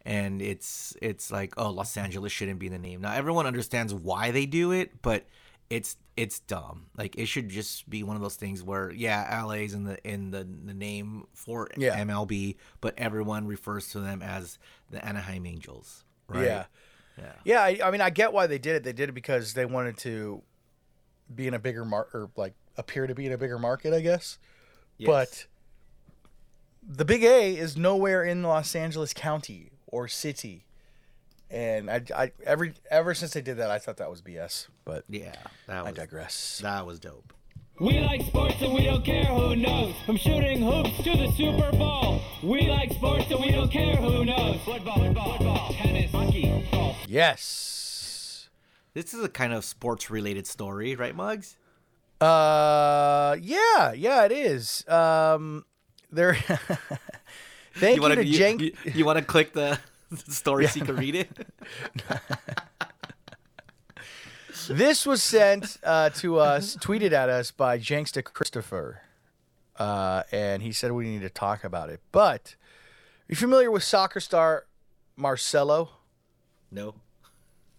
[0.06, 3.02] and it's it's like oh, Los Angeles shouldn't be the name.
[3.02, 5.26] Now everyone understands why they do it, but
[5.70, 6.88] it's it's dumb.
[6.98, 10.32] Like it should just be one of those things where yeah, LA's in the in
[10.32, 11.98] the the name for Yeah.
[12.04, 14.58] MLB, but everyone refers to them as
[14.90, 16.46] the Anaheim Angels, right?
[16.46, 16.66] Yeah.
[17.18, 17.34] Yeah.
[17.44, 18.84] Yeah, I, I mean, I get why they did it.
[18.84, 20.44] They did it because they wanted to
[21.34, 24.02] be in a bigger market, or like appear to be in a bigger market, I
[24.02, 24.38] guess.
[24.98, 25.08] Yes.
[25.08, 25.48] But
[26.88, 30.66] the Big A is nowhere in Los Angeles County or city,
[31.52, 34.68] and I, I every ever since they did that, I thought that was BS.
[34.86, 35.34] But yeah,
[35.68, 36.60] that I was digress.
[36.64, 37.34] that was dope.
[37.80, 39.94] We like sports and we don't care who knows.
[40.06, 42.22] From shooting hoops to the Super Bowl.
[42.42, 44.60] We like sports and we don't care who knows.
[44.66, 46.98] Football, football, football, tennis, hockey, golf.
[47.08, 48.50] Yes.
[48.96, 51.56] This is a kind of sports related story, right, Mugs?
[52.20, 54.84] Uh, yeah, yeah, it is.
[54.88, 55.64] Um,
[56.12, 56.36] there.
[57.76, 58.62] Thank you, wanna, to you, Jenk.
[58.62, 59.80] you, you want to click the
[60.28, 61.30] story so you can read it?
[64.70, 69.02] This was sent uh, to us, tweeted at us by Janksta Christopher,
[69.78, 72.02] uh, and he said we need to talk about it.
[72.12, 74.66] But are you familiar with soccer star
[75.16, 75.90] Marcelo?
[76.72, 76.96] No.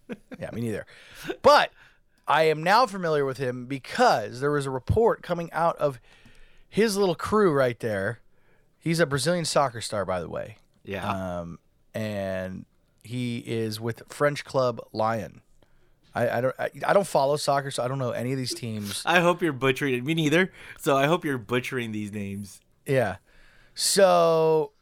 [0.41, 0.87] Yeah, me neither.
[1.43, 1.71] But
[2.27, 6.01] I am now familiar with him because there was a report coming out of
[6.68, 8.20] his little crew right there.
[8.78, 11.07] He's a Brazilian soccer star, by the way, Yeah.
[11.40, 11.59] um,
[11.94, 12.64] and
[13.02, 15.40] he is with French club Lyon.
[16.14, 18.54] I, I don't I, I don't follow soccer, so I don't know any of these
[18.54, 19.02] teams.
[19.07, 20.04] I hope you're butchering it.
[20.04, 20.52] Me neither.
[20.78, 22.61] So I hope you're butchering these names.
[22.87, 23.16] Yeah.
[23.74, 24.72] So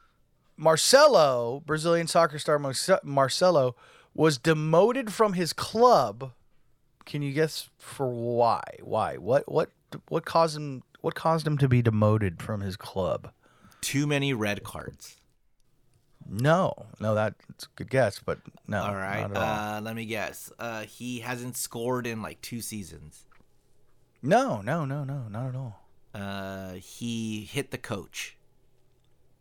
[0.57, 2.59] Marcelo, Brazilian soccer star
[3.05, 3.77] Marcelo,
[4.15, 6.33] was demoted from his club.
[7.05, 8.63] Can you guess for why?
[8.83, 9.17] Why?
[9.17, 9.51] What?
[9.51, 9.71] What?
[10.09, 10.83] What caused him?
[11.07, 13.31] What caused him to be demoted from his club?
[13.81, 15.21] Too many red cards.
[16.29, 18.83] No, no, that's a good guess, but no.
[18.83, 19.23] All right.
[19.23, 19.37] all.
[19.37, 20.51] Uh, let me guess.
[20.59, 23.25] Uh, he hasn't scored in like two seasons.
[24.21, 25.87] no, no, no, no, not at all.
[26.13, 28.37] Uh, he hit the coach.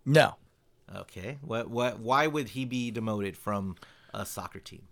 [0.05, 0.35] No.
[0.95, 1.39] Okay.
[1.41, 1.71] What?
[1.71, 1.99] What?
[1.99, 3.75] Why would he be demoted from
[4.13, 4.83] a soccer team?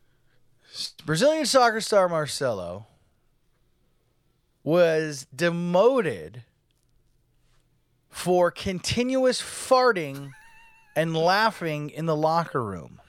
[1.05, 2.87] Brazilian soccer star Marcelo
[4.63, 6.45] was demoted
[8.13, 10.29] for continuous farting
[10.95, 13.01] and laughing in the locker room.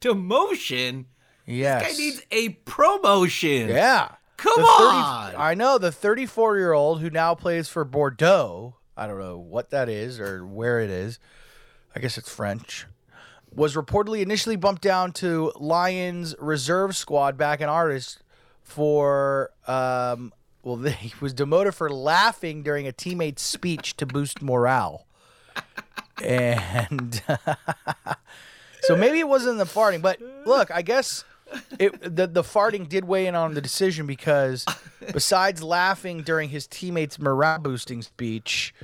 [0.00, 1.06] Demotion.
[1.44, 1.82] Yes.
[1.88, 3.68] This Guy needs a promotion.
[3.68, 4.12] yeah.
[4.36, 5.34] Come The 30 on.
[5.36, 8.76] I know the 34 year old who now plays for Bordeaux.
[8.96, 11.18] I don't know what that is or where it is.
[11.96, 12.86] I guess it's French.
[13.52, 18.22] Was reportedly initially bumped down to Lions reserve squad back in artist
[18.62, 25.06] for um well he was demoted for laughing during a teammate's speech to boost morale.
[26.22, 27.22] And
[28.82, 31.24] so maybe it wasn't the farting, but look, I guess
[31.78, 34.64] it the the farting did weigh in on the decision because
[35.12, 38.74] besides laughing during his teammates' morale boosting speech,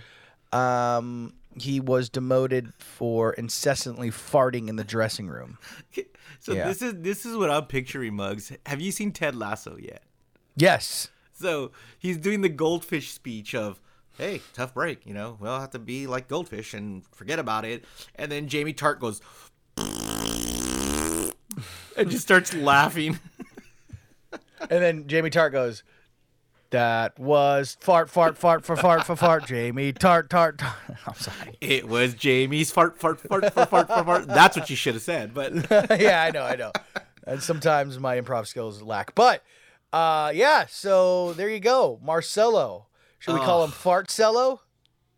[0.52, 5.58] um, he was demoted for incessantly farting in the dressing room.
[6.40, 6.68] So Yeah.
[6.68, 8.52] this is this is what I'm picturing, Mugs.
[8.66, 10.02] Have you seen Ted Lasso yet?
[10.56, 11.08] Yes.
[11.34, 13.80] So he's doing the goldfish speech of,
[14.16, 15.04] "Hey, tough break.
[15.04, 18.72] You know, we'll have to be like goldfish and forget about it." And then Jamie
[18.72, 19.20] Tartt goes
[21.96, 23.18] and just starts laughing.
[24.60, 25.82] And then Jamie Tartt goes,
[26.70, 30.58] "That was fart, fart, fart, for fart, for fart." Jamie Tartt, Tart.
[30.58, 30.74] tart.
[31.06, 31.58] I'm sorry.
[31.60, 34.26] It was Jamie's fart, fart, fart, fart, fart, fart, fart.
[34.26, 35.34] That's what you should have said.
[35.34, 35.52] But
[36.00, 36.72] yeah, I know, I know.
[37.26, 39.42] And sometimes my improv skills lack, but
[39.94, 40.66] uh, yeah.
[40.68, 42.86] So there you go, Marcelo.
[43.18, 44.58] Should we call him Fartcello?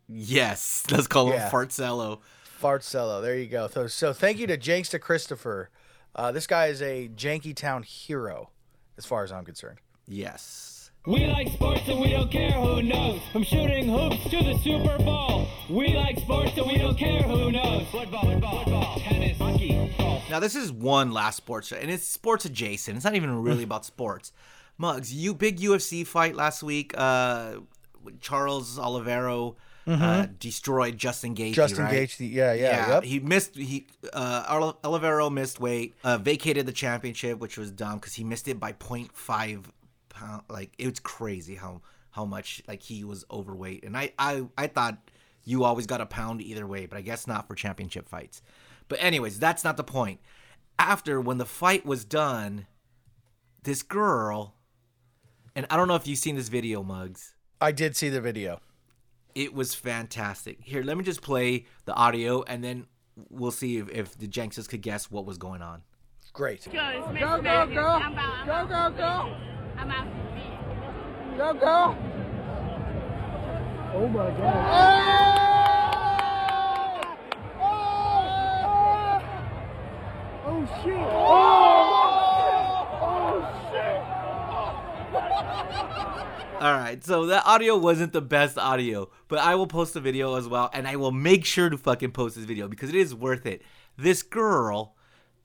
[0.07, 1.45] yes, let's call Yeah.
[1.45, 2.19] him Fartcello.
[2.61, 3.21] Fartcello.
[3.21, 3.67] There you go.
[3.67, 5.69] So, so thank you to Janksta Christopher.
[6.15, 8.49] Uh, this guy is a Janky Town hero,
[8.97, 9.79] as far as I'm concerned.
[10.07, 10.91] Yes.
[11.05, 13.21] We like sports and we don't care who knows.
[13.31, 15.47] From shooting hoops to the Super Bowl.
[15.69, 17.87] We like sports and we don't care who knows.
[17.91, 20.23] Football, football, football tennis, hockey, golf.
[20.29, 22.95] Now this is one last sports, show, and it's sports adjacent.
[22.97, 24.31] It's not even really about sports.
[24.77, 26.93] Mugs, you big UFC fight last week.
[26.95, 27.57] Uh,
[28.21, 29.51] Charles Oliveira
[29.87, 31.53] uh, destroyed Justin Gaethje.
[31.53, 32.07] Justin right?
[32.07, 33.03] Gaethje, yeah, yeah, yep.
[33.03, 33.55] He missed.
[33.55, 38.47] He uh, Oliveira missed weight, uh, vacated the championship, which was dumb because he missed
[38.47, 39.65] it by 0.5
[40.09, 40.43] pound.
[40.49, 44.67] Like it was crazy how how much like he was overweight, and I I I
[44.67, 44.97] thought
[45.45, 48.41] you always got a pound either way, but I guess not for championship fights.
[48.89, 50.19] But anyways, that's not the point.
[50.77, 52.67] After when the fight was done,
[53.63, 54.55] this girl,
[55.57, 57.33] and I don't know if you've seen this video, Mugs.
[57.59, 58.61] I did see the video.
[59.33, 60.59] It was fantastic.
[60.61, 62.85] Here, let me just play the audio, and then
[63.31, 65.81] we'll see if, if the Jenksons could guess what was going on.
[66.31, 66.63] Great.
[66.65, 67.87] Go, go, go, go.
[67.87, 68.45] I'm I'm out.
[68.45, 69.35] Go, go, go.
[69.77, 70.07] I'm out.
[71.37, 71.95] Go, go.
[73.95, 74.53] Oh my God.
[77.59, 77.63] Oh!
[77.63, 79.21] Oh!
[80.45, 80.93] Oh shit.
[80.95, 81.66] Oh
[86.59, 90.33] All right, so that audio wasn't the best audio, but I will post the video
[90.35, 93.13] as well, and I will make sure to fucking post this video because it is
[93.13, 93.61] worth it.
[93.95, 94.95] This girl,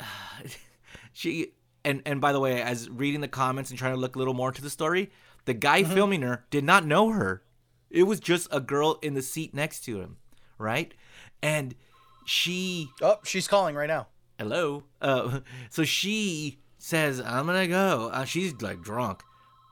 [1.12, 1.48] she,
[1.84, 4.32] and and by the way, as reading the comments and trying to look a little
[4.32, 5.10] more into the story,
[5.44, 7.42] the guy filming her did not know her.
[7.90, 10.16] It was just a girl in the seat next to him,
[10.56, 10.94] right?
[11.42, 11.74] And
[12.24, 14.06] she Oh, she's calling right now.
[14.38, 19.22] hello uh so she says, "I'm gonna go." Uh, she's like drunk.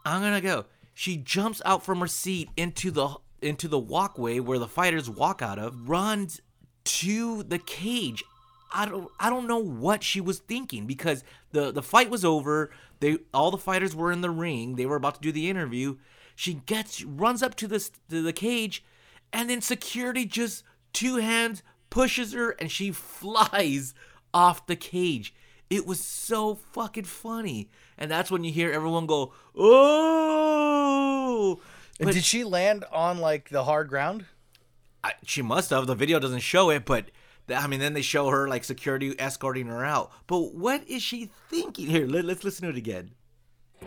[0.05, 0.67] I'm gonna go.
[1.01, 5.41] She jumps out from her seat into the into the walkway where the fighters walk
[5.41, 6.43] out of, runs
[6.85, 8.23] to the cage.
[8.71, 12.71] I don't I don't know what she was thinking because the the fight was over.
[12.99, 14.77] They all the fighters were in the ring.
[14.77, 15.97] They were about to do the interview.
[16.37, 18.85] She gets runs up to this to the cage,
[19.33, 23.95] and then security just two hands pushes her and she flies
[24.35, 25.33] off the cage.
[25.71, 27.71] It was so fucking funny.
[27.97, 31.61] And that's when you hear everyone go, "Oh!"
[32.01, 34.25] But- did she land on like the hard ground?
[35.05, 35.87] I, she must have.
[35.87, 37.11] The video doesn't show it, but
[37.49, 40.11] th- I mean, then they show her like security escorting her out.
[40.27, 42.07] But what is she thinking here?
[42.07, 43.13] Let, let's listen to it again.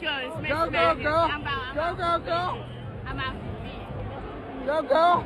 [0.02, 1.30] Go, Go, go, go.
[1.76, 2.64] Go, go, go.
[3.06, 3.36] I'm out.
[4.66, 5.26] Go, go.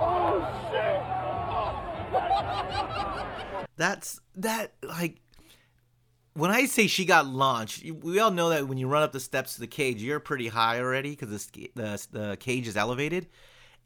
[0.00, 1.00] Oh shit.
[1.10, 1.80] Oh!
[2.10, 3.68] Oh shit.
[3.76, 5.20] That's that like
[6.34, 9.20] when I say she got launched, we all know that when you run up the
[9.20, 13.28] steps to the cage, you're pretty high already because the, the the cage is elevated.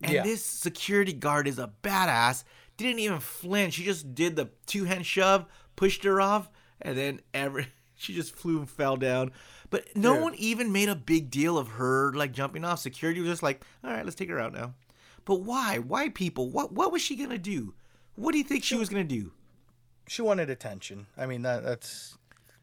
[0.03, 0.23] And Yeah.
[0.23, 2.45] this security guard is a badass.
[2.77, 3.75] Didn't even flinch.
[3.75, 6.49] She just did the two hand shove, pushed her off,
[6.81, 9.33] and then every she just flew and fell down.
[9.71, 10.23] But no Dude.
[10.23, 12.79] one even made a big deal of her like jumping off.
[12.79, 14.75] Security was just like, "All right, let's take her out now."
[15.25, 15.79] But why?
[15.79, 16.51] Why people?
[16.51, 17.75] What what was she gonna do?
[18.15, 19.33] What do you think she was gonna do?
[20.09, 21.07] She wanted attention.
[21.17, 22.17] I mean, that that's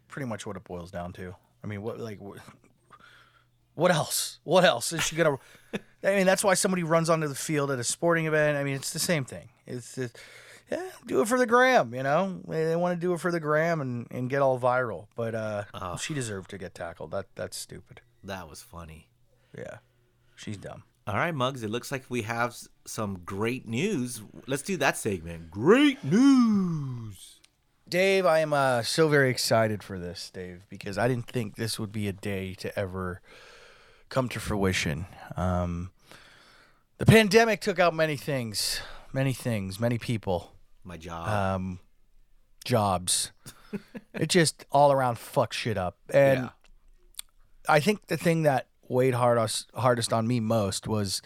[0.07, 1.35] pretty much what it boils down to.
[1.63, 2.39] I mean, what like what,
[3.75, 4.39] what else?
[4.43, 5.37] What else is she gonna?
[6.03, 8.57] I mean, that's why somebody runs onto the field at a sporting event.
[8.57, 9.49] I mean, it's the same thing.
[9.65, 10.17] It's just,
[10.71, 11.93] yeah, do it for the gram.
[11.93, 14.59] You know, they, they want to do it for the gram and, and get all
[14.59, 15.07] viral.
[15.15, 17.11] But uh, she deserved to get tackled.
[17.11, 18.01] That that's stupid.
[18.23, 19.09] That was funny.
[19.57, 19.77] Yeah,
[20.35, 20.83] she's dumb.
[21.07, 21.61] All right, Mugs.
[21.61, 24.23] it looks like we have some great news.
[24.47, 25.51] Let's do that segment.
[25.51, 27.35] Great news.
[27.87, 31.77] Dave, I am uh, so very excited for this, Dave, because I didn't think this
[31.77, 33.21] would be a day to ever
[34.09, 35.05] come to fruition.
[35.37, 35.91] Um,
[36.97, 38.81] the pandemic took out many things,
[39.13, 40.54] many things, many people,
[40.85, 41.27] My job.
[41.27, 41.79] um,
[42.63, 43.31] jobs.
[44.13, 45.97] it just all around fucked shit up.
[46.13, 46.49] And Yeah.
[47.67, 51.21] I think the thing that weighed hardest, hardest on me most was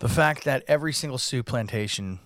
[0.00, 2.18] the fact that every single Soup Plantation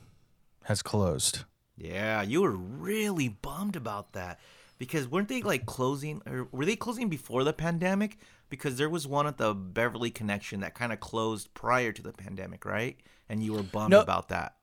[0.65, 1.45] has closed.
[1.77, 4.39] yeah, you were really bummed about that
[4.79, 8.17] because weren't they like closing or were they closing before the pandemic?
[8.49, 12.13] Because there was one at the Beverly Connection that kind of closed prior to the
[12.13, 12.97] pandemic, right?
[13.29, 14.01] And you were bummed No.
[14.01, 14.57] about that.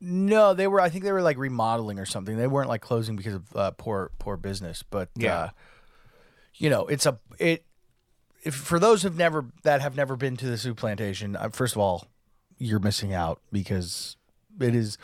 [0.00, 0.80] No, they were.
[0.80, 2.36] I think they were like remodeling or something.
[2.36, 4.82] They weren't like closing because of uh, poor poor business.
[4.82, 5.36] But Yeah.
[5.38, 5.48] uh,
[6.54, 7.64] you know, it's a it.
[8.42, 11.74] If for those who've never that have never been to the Soup Plantation, uh, first
[11.74, 12.06] of all,
[12.56, 14.16] you're missing out because
[14.58, 14.96] it is.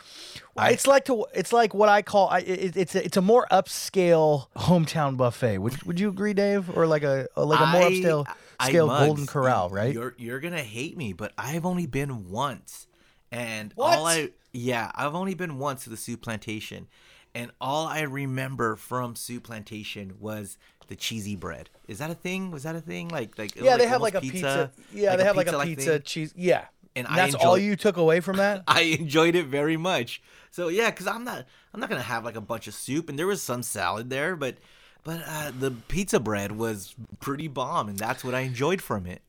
[0.59, 3.45] It's like to it's like what I call I, it, it's a, it's a more
[3.51, 5.59] upscale hometown buffet.
[5.59, 6.75] Would would you agree, Dave?
[6.75, 8.25] Or like a, a like a more I- upscale
[8.63, 9.93] scale Golden Corral, right?
[9.93, 12.87] You're you're gonna hate me, but I've only been once,
[13.31, 13.97] and What?
[13.99, 16.87] all I yeah I've only been once to the Soup Plantation,
[17.35, 21.69] and all I remember from Soup Plantation was the cheesy bread.
[21.87, 22.51] Is that a thing?
[22.51, 23.09] Was that a thing?
[23.09, 24.71] Like like yeah, they have like a almost pizza.
[24.93, 26.01] Yeah, they have like a thing?
[26.01, 26.33] cheese.
[26.35, 26.65] Yeah,
[26.95, 28.63] And I that's all you took away from that.
[28.67, 30.21] I enjoyed it very much.
[30.51, 33.19] So yeah, because I'm not I'm not gonna have like a bunch of soup, and
[33.19, 34.55] there was some salad there, but
[35.03, 39.21] but uh, the pizza bread was pretty bomb, and that's what I enjoyed from it.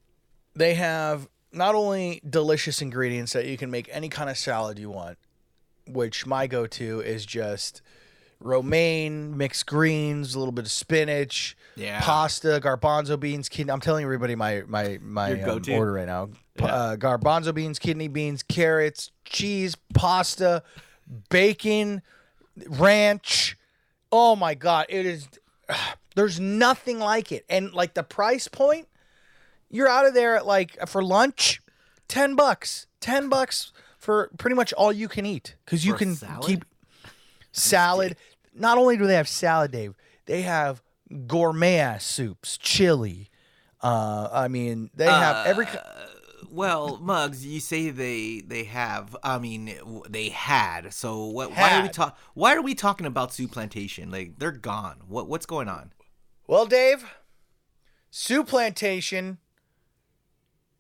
[0.55, 4.91] they have not only delicious ingredients that you can make any kind of salad you
[4.91, 5.19] want,
[5.87, 7.81] which my go-to is just
[8.41, 12.01] romaine, mixed greens, a little bit of spinach, Yeah.
[12.01, 13.73] pasta, garbanzo beans, kidney.
[13.73, 16.29] I'm telling everybody my my my um, order right now.
[16.57, 16.67] Yeah.
[16.67, 20.63] Uh, garbanzo beans, kidney beans, carrots, cheese, pasta,
[21.31, 22.03] bacon,
[22.69, 23.57] ranch.
[24.13, 25.29] Oh my god, it is.
[26.15, 28.89] There's nothing like it, and like the price point
[29.71, 31.61] you're out of there at like for lunch,
[32.09, 36.15] ten bucks, ten bucks for pretty much all you can eat because you For can
[36.17, 36.45] salad?
[36.47, 36.65] keep
[37.53, 38.17] salad.
[38.55, 39.95] Not only do they have salad, Dave,
[40.27, 40.83] they have
[41.27, 43.29] gourmet ass soups, chili.
[43.81, 45.67] Uh, I mean, they have every.
[46.51, 49.15] Well, Mugs, you say they they have.
[49.23, 49.75] I mean,
[50.09, 50.93] they had.
[50.95, 51.51] So what?
[51.51, 51.93] Why are we Had.
[51.93, 52.19] talk?
[52.35, 54.11] Why are we talking about Soup Plantation?
[54.11, 55.03] Like they're gone.
[55.07, 55.93] What what's going on?
[56.47, 57.05] Well, Dave,
[58.11, 59.39] Soup Plantation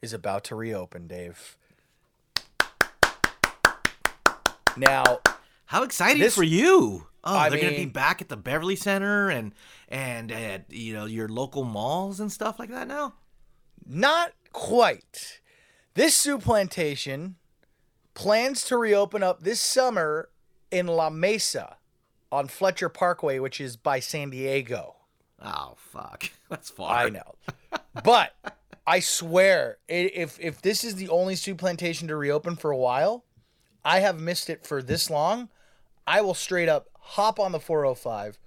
[0.03, 1.57] is about to reopen, Dave.
[4.77, 5.21] Now,
[5.67, 7.09] How exciting This- for you!
[7.25, 9.53] Oh, I they're gonna be back at the Beverly Center and
[9.89, 13.15] and at you know your local malls and stuff like that now.
[13.85, 15.41] not quite.
[15.95, 17.37] This soup plantation
[18.15, 20.31] plans to reopen up this summer
[20.71, 21.77] in La Mesa
[22.33, 24.97] on Fletcher Parkway, which is by San Diego.
[25.43, 26.95] Oh fuck, that's far.
[26.95, 27.35] I know.
[28.05, 28.33] But
[28.89, 33.23] I swear, if if this is the only soup plantation to reopen for a while,
[33.85, 35.51] I have missed it for this long.
[36.07, 38.39] I will straight up hop on the 405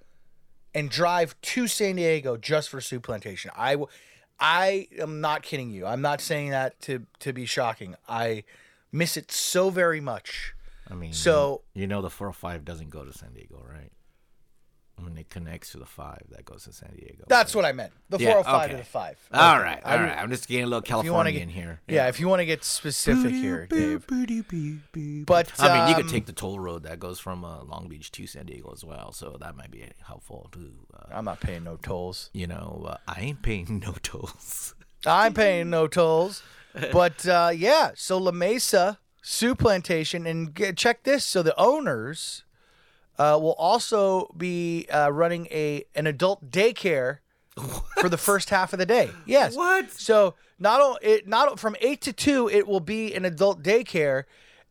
[0.73, 3.51] and drive to San Diego just for soup plantation.
[3.55, 3.91] I will.
[4.39, 5.85] I am not kidding you.
[5.85, 7.95] I'm not saying that to to be shocking.
[8.09, 8.43] I
[8.91, 10.55] miss it so very much.
[10.89, 13.91] I mean, So- you know the 405 doesn't go to San Diego, right?
[15.01, 17.23] Mean, it connects to the five that goes to San Diego.
[17.27, 17.91] That's what I meant.
[18.09, 19.17] The Yeah, 405 to the 5.
[19.33, 19.63] All Okay.
[19.63, 20.17] right, I- all right.
[20.17, 21.81] I'm just getting a little if you wanna Californian get- here.
[21.87, 24.05] Yeah, if you want to get specific here, Dave.
[24.07, 27.87] But I mean, you um, could take the toll road that goes from uh, Long
[27.89, 30.73] Beach to San Diego as well, so that might be helpful too.
[30.93, 32.29] Uh, I'm not paying no tolls.
[32.33, 34.75] you know, uh, I ain't paying no tolls.
[35.05, 36.43] I'm paying no tolls.
[36.91, 41.25] But uh, yeah, so La Mesa Soup Plantation, and get, check this.
[41.25, 42.43] So the owners
[43.21, 47.19] uh, will also be uh, running a an adult daycare
[47.99, 49.11] for the first half of the day.
[49.27, 49.55] Yes.
[49.55, 49.91] What?
[49.91, 54.23] So not o- it not from eight to two, it will be an adult daycare,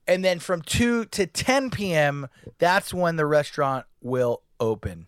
[0.08, 2.26] and then from two to ten p.m.
[2.58, 5.06] That's when the restaurant will open,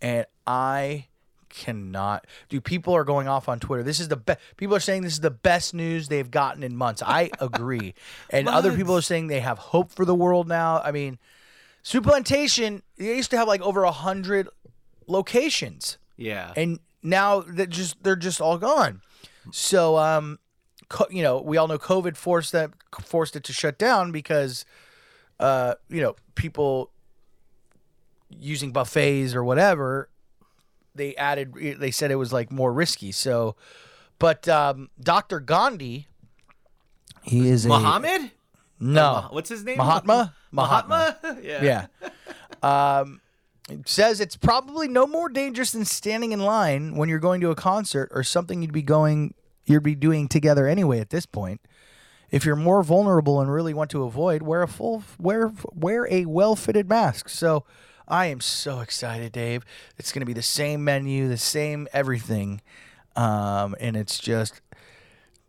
[0.00, 1.08] and I
[1.48, 5.00] cannot do people are going off on twitter this is the best people are saying
[5.00, 7.94] this is the best news they've gotten in months i agree
[8.28, 11.18] and other people are saying they have hope for the world now i mean
[11.86, 14.48] soup plantation they used to have like over a hundred
[15.06, 16.52] locations Yeah.
[16.56, 19.02] and now that just they're just all gone.
[19.52, 20.40] So um,
[20.88, 22.72] co- you know, we all know COVID forced that
[23.02, 24.64] forced it to shut down because
[25.38, 26.90] uh, you know, people
[28.30, 30.08] using buffets or whatever,
[30.96, 33.12] they added they said it was like more risky.
[33.12, 33.54] So
[34.18, 35.38] but um, Dr.
[35.38, 36.08] Gandhi
[37.22, 38.32] he is a Muhammad?
[38.80, 39.78] no What's his name?
[39.78, 40.34] Mahatma?
[40.56, 41.18] Mahatma?
[41.42, 41.86] yeah.
[42.02, 42.98] yeah.
[43.00, 43.20] Um,
[43.68, 47.50] it says it's probably no more dangerous than standing in line when you're going to
[47.50, 49.34] a concert or something you'd be going
[49.64, 51.60] you'd be doing together anyway at this point.
[52.30, 56.26] If you're more vulnerable and really want to avoid, wear a full wear wear a
[56.26, 57.28] well-fitted mask.
[57.28, 57.64] So
[58.08, 59.64] I am so excited, Dave.
[59.96, 62.62] It's going to be the same menu, the same everything.
[63.14, 64.60] Um, and it's just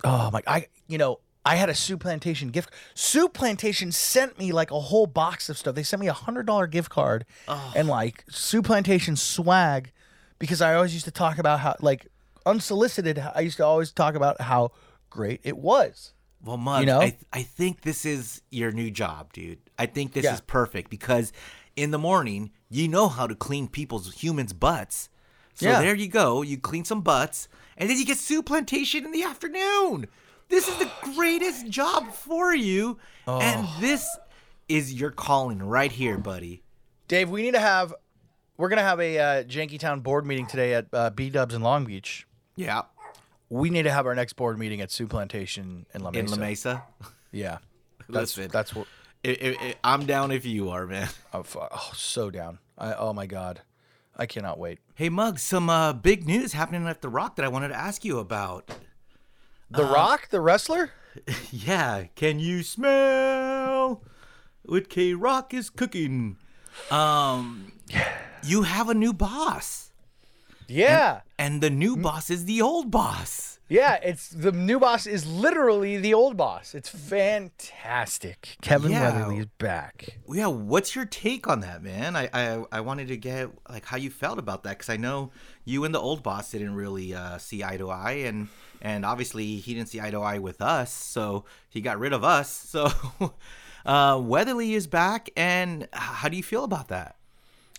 [0.04, 0.42] Oh my!
[0.46, 2.72] I you know I had a Soup Plantation gift.
[2.94, 5.76] Soup Plantation sent me like a whole box of stuff.
[5.76, 9.92] They sent me a hundred dollar gift card and like Soup Plantation swag
[10.40, 12.08] because I always used to talk about how like
[12.46, 13.20] unsolicited.
[13.36, 14.72] I used to always talk about how
[15.10, 16.14] great it was.
[16.44, 17.02] Well, Mug, You know?
[17.02, 19.60] I, I think this is your new job, dude.
[19.78, 20.36] I think this Yeah.
[20.36, 21.34] is perfect because
[21.76, 25.10] in the morning, you know how to clean people's humans' butts.
[25.56, 25.80] So Yeah.
[25.82, 26.44] there you go.
[26.44, 30.08] You clean some butts, and then you get soup plantation in the afternoon.
[30.50, 32.98] This is the greatest job for you.
[33.28, 33.78] And Oh.
[33.82, 34.06] this
[34.70, 36.64] is your calling right here, buddy.
[37.08, 37.94] Dave, we need to have.
[38.58, 41.86] We're gonna have a uh, Jankytown board meeting today at uh, B Dubs in Long
[41.86, 42.26] Beach.
[42.56, 42.84] Yeah.
[43.50, 46.20] We need to have our next board meeting at Soup Plantation in La Mesa.
[46.26, 46.84] In La Mesa.
[47.32, 47.58] Yeah,
[48.10, 48.50] that's Listen.
[48.52, 48.88] that's what.
[49.26, 51.08] I- I- I- I'm down if you are, man.
[51.34, 52.60] Oh, fu- oh, so down.
[52.78, 53.62] I, oh my god,
[54.16, 54.80] I cannot wait.
[54.96, 58.04] Hey, Mug, some uh, big news happening at The Rock that I wanted to ask
[58.04, 58.70] you about.
[59.70, 60.92] The Rock, the wrestler.
[61.52, 64.04] Yeah, can you smell
[64.64, 66.38] what KROQ is cooking?
[66.92, 67.72] Um,
[68.44, 69.92] you have a new boss,
[70.68, 71.22] Yeah.
[71.40, 73.58] and the new boss is the old boss.
[73.68, 76.74] Yeah, it's the new boss is literally the old boss.
[76.76, 78.56] It's fantastic.
[78.62, 79.12] Kevin Yeah.
[79.12, 80.20] Weatherly is back.
[80.32, 82.16] Yeah, what's your take on that, man?
[82.16, 85.32] I I, I wanted to get like how you felt about that because I know
[85.68, 88.48] you and the old boss didn't really uh, see eye to eye, and
[88.82, 92.24] and obviously he didn't see eye to eye with us, so he got rid of
[92.24, 92.48] us.
[92.78, 93.34] So
[93.86, 97.18] uh, Weatherly is back, and how do you feel about that?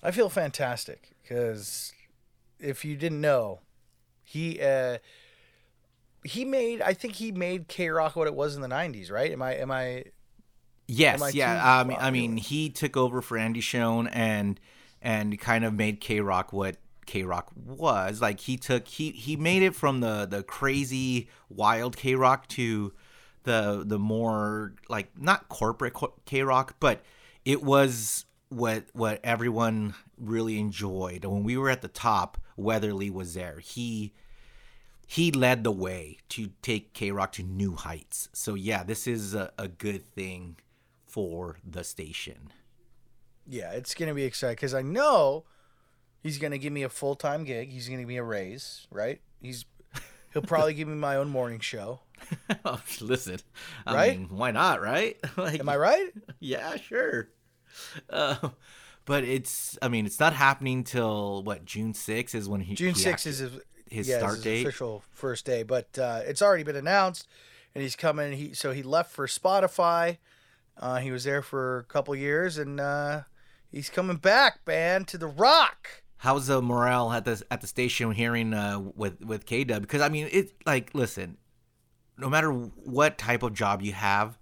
[0.03, 1.93] I feel fantastic because
[2.61, 3.61] if you didn't know,
[4.22, 4.99] he uh
[6.24, 9.32] he made I think he made KROQ what it was in the '90s, right?
[9.32, 10.05] Am I am I?
[10.86, 11.55] Yes, Am I yeah.
[11.55, 14.61] too I mean, I mean, he took over for Andy Schuon and
[15.01, 16.76] and kind of made KROQ what
[17.09, 18.20] KROQ was.
[18.20, 22.92] Like he took he he made it from the the crazy wild KROQ to
[23.44, 27.02] the the more like not corporate KROQ, but
[27.44, 31.24] it was what what everyone really enjoyed.
[31.24, 33.59] When we were at the top, Weatherly was there.
[33.59, 34.12] He
[35.06, 38.28] he led the way to take KROQ to new heights.
[38.34, 40.56] So yeah, this is a, a good thing
[41.06, 42.52] for the station.
[43.46, 45.44] Yeah, it's gonna be exciting because I know
[46.23, 47.71] he's gonna give me a full time gig.
[47.71, 49.21] He's gonna give me a raise, right?
[49.41, 49.64] He's
[50.33, 52.01] he'll probably give me my own morning show.
[52.64, 53.39] Oh, Listen,
[53.87, 54.19] I Right?
[54.19, 55.16] mean, why not, right?
[55.37, 56.11] like, Am I right?
[56.41, 57.29] Yeah, sure.
[58.11, 58.51] Uh,
[59.05, 62.95] but it's, I mean, it's not happening till what June 6th is when he June
[62.95, 63.53] he sixth act- is his,
[63.91, 64.62] his yeah, start his date.
[64.66, 67.27] official first day, but uh, it's already been announced,
[67.75, 68.33] and he's coming.
[68.33, 70.19] He so he left for Spotify.
[70.77, 73.23] Uh, he was there for a couple years, and uh,
[73.71, 76.03] he's coming back, man, to the Rock.
[76.19, 79.83] How's the morale at the at the station hearing uh, with with K Dub?
[79.83, 81.39] Because I mean, it like listen,
[82.16, 84.39] no matter what type of job you have,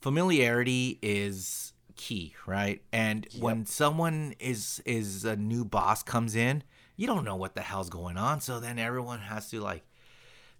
[0.00, 2.82] familiarity is key, right?
[2.92, 6.62] And when someone is is a new boss comes in,
[6.96, 9.84] you don't know what the hell's going on, so then everyone has to like,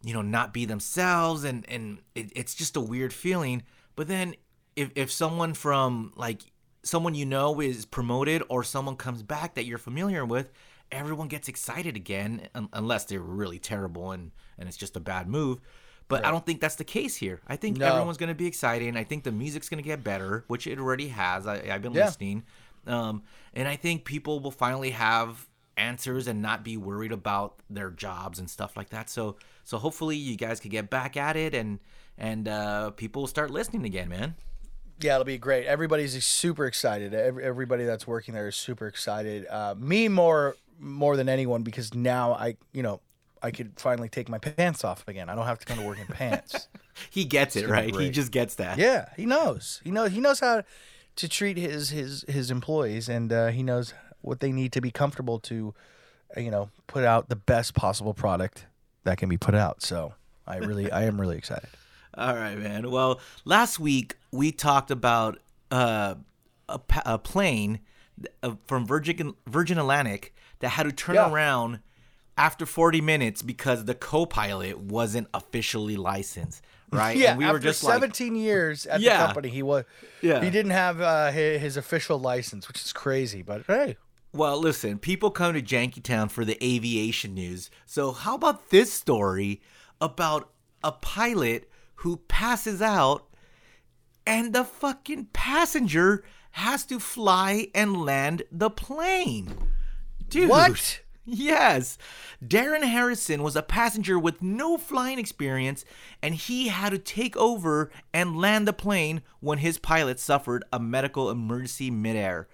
[0.03, 3.63] you know, not be themselves, and and it, it's just a weird feeling.
[3.97, 4.35] But then
[4.77, 6.43] if if someone from like
[6.83, 10.53] someone you know is promoted or someone comes back that you're familiar with,
[10.93, 15.29] everyone gets excited again, un- unless they're really terrible and and it's just a bad
[15.29, 15.61] move.
[16.09, 17.41] But I don't think that's the case here.
[17.47, 17.87] I think No.
[17.87, 18.97] everyone's going to be excited.
[18.97, 21.47] I think the music's going to get better, which it already has.
[21.47, 22.07] I, I've been Yeah.
[22.07, 22.45] listening,
[22.87, 23.23] um,
[23.53, 28.39] and I think people will finally have answers and not be worried about their jobs
[28.39, 29.11] and stuff like that.
[29.11, 31.79] So so hopefully you guys could get back at it and
[32.17, 34.35] and uh, people will start listening again, man.
[35.01, 35.67] Yeah, it'll be great.
[35.67, 37.15] Everybody's super excited.
[37.15, 39.47] Every, everybody that's working there is super excited.
[39.49, 43.01] Uh, me more more than anyone because now I you know
[43.43, 45.29] I could finally take my pants off again.
[45.29, 46.69] I don't have to come to work in pants.
[47.11, 47.95] He gets it, right?
[47.95, 48.77] He just gets that.
[48.77, 49.81] Yeah, he knows.
[49.85, 50.11] He knows.
[50.11, 50.65] He knows how
[51.15, 54.91] to treat his his his employees, and uh, he knows what they need to be
[54.91, 55.75] comfortable to,
[56.37, 58.67] uh, you know, put out the best possible product
[59.05, 59.81] that can be put out.
[59.81, 60.15] So
[60.47, 61.69] I really, I am really excited.
[62.15, 62.91] All right, man.
[62.91, 65.39] Well, last week we talked about
[65.71, 66.15] uh,
[66.69, 67.81] a, a plane
[68.43, 71.31] uh, from Virgin Virgin Atlantic that had to turn Yeah.
[71.31, 71.81] around
[72.37, 77.17] after 40 minutes because the co-pilot wasn't officially licensed, right?
[77.17, 79.19] Yeah, and we after were just like, 17 years at Yeah.
[79.19, 79.85] the company, he was.
[80.23, 80.43] Yeah.
[80.43, 83.43] he didn't have uh, his, his official license, which is crazy.
[83.43, 83.97] But hey,
[84.33, 87.71] Well, listen, people come to Jankytown for the aviation news.
[87.87, 89.61] So, how about this story
[90.01, 90.51] about
[90.85, 91.69] a pilot
[91.99, 93.29] who passes out
[94.27, 96.23] and the fucking passenger
[96.53, 99.53] has to fly and land the plane?
[100.29, 100.49] Dude.
[100.49, 101.01] What?
[101.31, 101.99] Yes.
[102.43, 105.85] Darren Harrison was a passenger with no flying experience,
[106.23, 110.81] and he had to take over and land the plane when his pilot suffered a
[110.81, 112.49] medical emergency midair.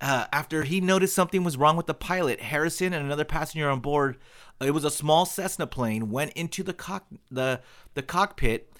[0.00, 3.80] Uh, after he noticed something was wrong with the pilot, Harrison and another passenger on
[3.80, 4.16] board,
[4.58, 7.60] it was a small Cessna plane, went into the cock the
[7.92, 8.70] the cockpit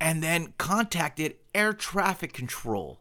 [0.00, 3.00] and then contacted air traffic control.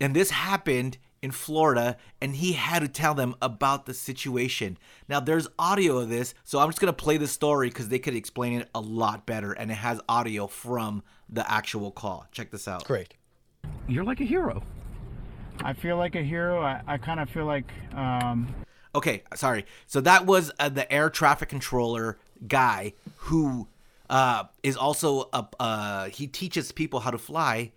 [0.00, 4.76] And this happened in Florida, and he had to tell them about the situation.
[5.08, 8.00] Now, there's audio of this, so I'm just going to play the story because they
[8.00, 12.26] could explain it a lot better, and it has audio from the actual call.
[12.32, 12.84] Check this out.
[12.84, 13.14] great.
[13.86, 14.64] you're like a hero.
[15.62, 16.60] I feel like a hero.
[16.60, 18.52] I, I kind of feel like um,
[18.94, 19.64] Okay, sorry.
[19.86, 23.68] So that was uh, the air traffic controller guy who
[24.10, 27.72] uh, is also a uh, he teaches people how to fly.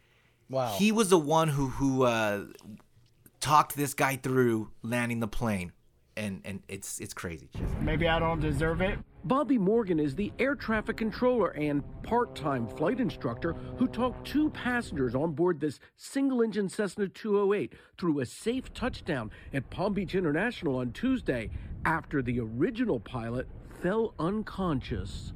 [0.49, 0.76] Wow.
[0.78, 2.45] He was the one who who uh,
[3.39, 5.71] talked this guy through landing the plane,
[6.15, 7.49] and and it's it's crazy.
[7.82, 8.99] maybe I don't deserve it.
[9.26, 14.51] Bobby Morgan is the air traffic controller and part time flight instructor who talked two
[14.51, 20.13] passengers on board this single engine Cessna 208 through a safe touchdown at Palm Beach
[20.13, 21.49] International on Tuesday
[21.86, 23.47] after the original pilot
[23.82, 25.34] fell unconscious.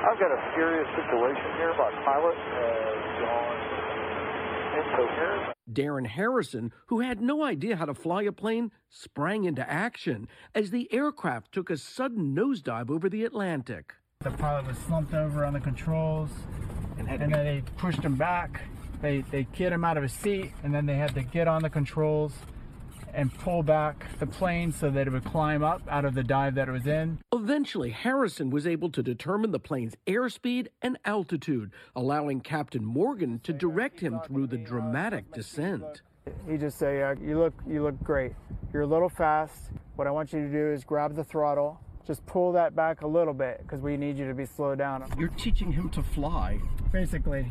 [0.00, 1.74] I've got a serious situation here.
[1.76, 3.60] My pilot has gone
[4.78, 5.54] incoherent.
[5.70, 10.70] Darren Harrison, who had no idea how to fly a plane, sprang into action as
[10.70, 13.94] the aircraft took a sudden nosedive over the Atlantic.
[14.20, 16.30] The pilot was slumped over on the controls,
[16.98, 18.62] and, then they pushed him back.
[19.02, 21.62] They they kid him out of his seat, and then they had to get on
[21.62, 22.32] the controls
[23.14, 26.54] and pull back the plane so that it would climb up out of the dive
[26.54, 27.18] that it was in.
[27.32, 33.52] Eventually, Harrison was able to determine the plane's airspeed and altitude, allowing Captain Morgan to
[33.52, 36.02] direct him through the dramatic descent.
[36.48, 38.32] He just say, uh, "You look, you look great.
[38.72, 39.70] You're a little fast.
[39.96, 43.06] What I want you to do is grab the throttle, just pull that back a
[43.06, 46.60] little bit because we need you to be slowed down." You're teaching him to fly
[46.92, 47.50] Basically,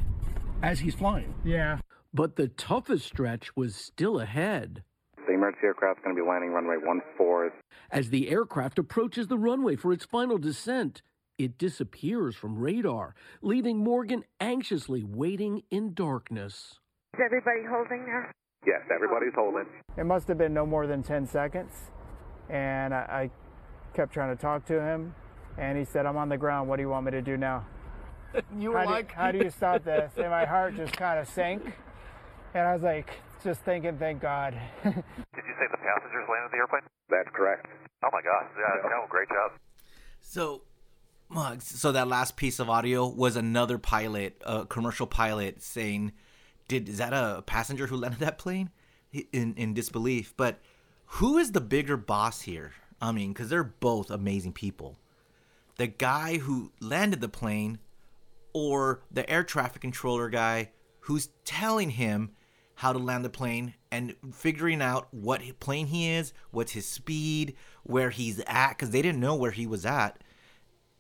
[0.61, 1.33] as he's flying.
[1.43, 1.79] yeah.
[2.13, 4.83] But the toughest stretch was still ahead.
[5.29, 6.77] The emergency aircraft is going to be landing runway
[7.15, 7.51] 14.
[7.91, 11.03] As the aircraft approaches the runway for its final descent,
[11.37, 13.13] it disappears from radar,
[13.43, 16.79] leaving Morgan anxiously waiting in darkness.
[17.13, 18.25] Is everybody holding now?
[18.65, 19.67] Yes, everybody's holding.
[19.99, 21.73] It must have been no more than 10 seconds.
[22.49, 25.13] And I, I kept trying to talk to him.
[25.59, 26.67] And he said, I'm on the ground.
[26.67, 27.67] What do you want me to do now?
[28.57, 30.11] You how, do, how do you stop this?
[30.17, 31.63] And my heart just kind of sank.
[32.55, 33.11] And I was like,
[33.43, 34.53] just thinking, thank God.
[34.83, 36.81] Did you say the passengers landed the airplane?
[37.09, 37.67] That's correct.
[38.03, 38.49] Oh my gosh.
[38.57, 39.51] Yeah, no, great job.
[40.21, 40.61] So,
[41.29, 46.13] Muggs, so that last piece of audio was another pilot, a commercial pilot, saying,
[46.67, 48.69] "Did is that a passenger who landed that plane?"
[49.11, 50.33] In in disbelief.
[50.37, 50.59] But
[51.05, 52.73] who is the bigger boss here?
[53.01, 54.97] I mean, because they're both amazing people.
[55.77, 57.79] The guy who landed the plane,
[58.53, 60.71] or the air traffic controller guy
[61.01, 62.31] who's telling him
[62.79, 67.53] how to land the plane and figuring out what plane he is, what's his speed,
[67.83, 70.23] where he's at, because they didn't know where he was at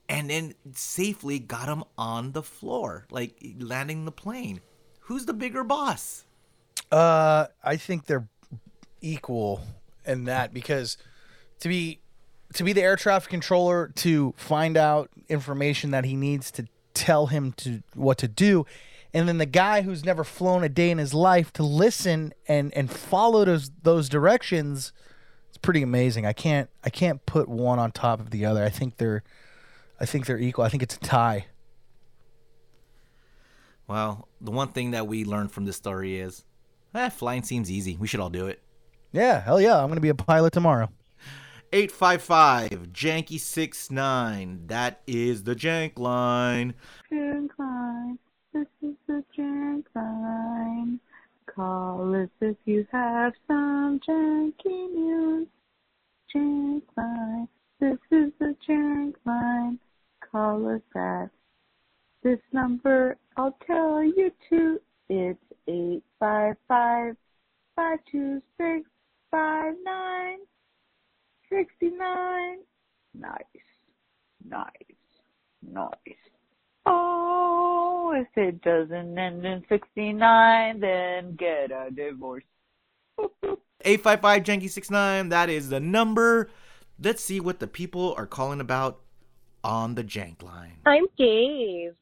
[0.09, 4.59] and then safely got him on the floor, like landing the plane.
[5.03, 6.25] Who's the bigger boss?
[6.91, 8.27] Uh, I think they're
[8.99, 9.61] equal
[10.05, 10.97] in that because
[11.61, 12.01] to be
[12.55, 17.27] to be the air traffic controller to find out information that he needs to tell
[17.27, 18.65] him to what to do
[19.13, 22.73] and then the guy who's never flown a day in his life to listen and
[22.73, 24.93] and follow those those directions
[25.47, 28.69] it's pretty amazing i can't i can't put one on top of the other i
[28.69, 29.23] think they're
[29.99, 31.45] i think they're equal i think it's a tie
[33.87, 36.45] Well, the one thing that we learned from this story is,
[36.93, 37.97] eh, flying seems easy.
[37.97, 38.61] We should all do it.
[39.11, 40.89] yeah hell yeah i'm gonna be a pilot tomorrow
[41.71, 44.63] 855 Janky 69.
[44.67, 46.73] That is the Jank line.
[47.11, 48.17] Jank line.
[48.59, 50.99] This is the jank line.
[51.45, 55.47] Call us if you have some janky news.
[56.35, 57.47] Jank line.
[57.79, 59.79] This is the jank line.
[60.29, 61.29] Call us at
[62.21, 63.15] this number.
[63.37, 64.81] I'll tell you to.
[65.07, 65.39] It's
[65.69, 67.15] eight five five
[67.77, 68.89] five two six
[69.31, 70.39] five nine
[71.49, 72.57] sixty nine.
[73.17, 73.39] Nice.
[74.45, 74.67] Nice.
[75.65, 76.17] Nice.
[78.13, 82.43] If it doesn't end in 69, then get a divorce.
[83.81, 85.29] 855 Janky 69.
[85.29, 86.49] That is the number.
[87.01, 89.01] Let's see what the people are calling about
[89.63, 90.77] on the Jank line.
[90.85, 91.93] I'm Dave.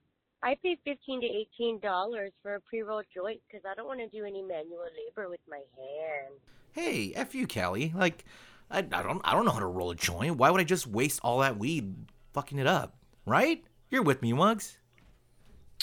[0.44, 4.08] I pay fifteen to eighteen dollars for a pre-roll joint because I don't want to
[4.08, 6.40] do any manual labor with my hands.
[6.72, 7.92] Hey, F you, Callie.
[7.96, 8.24] Like,
[8.70, 10.38] I, I don't I don't know how to roll a joint.
[10.38, 11.96] Why would I just waste all that weed
[12.34, 12.96] fucking it up?
[13.26, 13.64] Right?
[13.90, 14.78] You're with me, Mugs.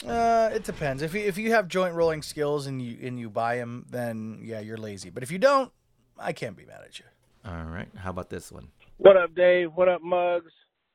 [0.06, 1.02] Uh, it depends.
[1.02, 4.40] If you if you have joint rolling skills and you and you buy them, then
[4.42, 5.10] yeah, you're lazy.
[5.10, 5.70] But if you don't,
[6.18, 7.04] I can't be mad at you.
[7.44, 7.88] All right.
[7.96, 8.68] How about this one?
[8.96, 9.70] What up, Dave?
[9.74, 10.52] What up, Mugs?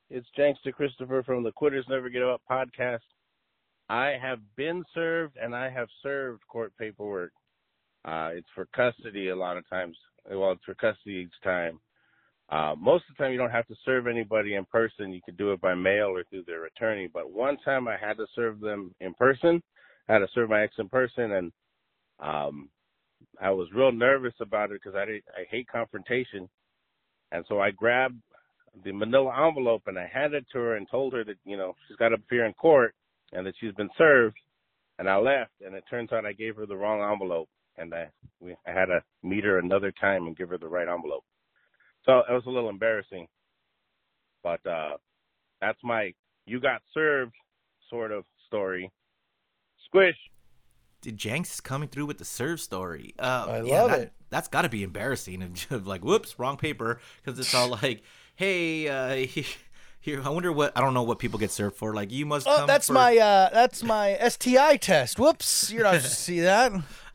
[0.09, 2.99] It's Jankster Christopher from the Quitters Never Get Up podcast.
[3.89, 7.31] I have been served and I have served court paperwork.
[8.05, 9.97] Uh, it's for custody a lot of times.
[10.29, 11.79] Well, it's for custody each time.
[12.51, 15.13] Uh, most of the time, you don't have to serve anybody in person.
[15.13, 17.07] You can do it by mail or through their attorney.
[17.11, 19.61] But one time, I had to serve them in person.
[20.07, 21.51] I had to serve my ex in person, and
[22.19, 22.69] um,
[23.39, 26.49] I was real nervous about it because I did, I hate confrontation.
[27.31, 28.19] And so I grabbed
[28.83, 31.75] the manila envelope and I handed it to her and told her that you know
[31.87, 32.93] she's got to appear in court
[33.33, 34.37] and that she's been served.
[34.97, 37.47] And I left, and it turns out I gave her the wrong envelope,
[37.77, 40.87] and I we I had to meet her another time and give her the right
[40.87, 41.23] envelope.
[42.05, 43.27] So it was a little embarrassing,
[44.43, 44.97] but uh,
[45.61, 46.13] that's my
[46.45, 47.33] you got served
[47.89, 48.91] sort of story.
[49.85, 50.15] Squish.
[51.01, 53.13] Did Janks is coming through with the serve story.
[53.17, 54.13] Uh, I yeah, love that- it.
[54.31, 55.41] That's got to be embarrassing.
[55.41, 56.99] And like, whoops, wrong paper.
[57.23, 58.03] Because it's all like,
[58.35, 59.15] hey, uh,
[60.01, 60.21] here.
[60.23, 61.93] I wonder what I don't know what people get served for.
[61.95, 62.47] Like, you must.
[62.47, 65.19] Oh, come that's for- my uh, that's my STI test.
[65.19, 66.71] Whoops, you're not supposed to see that.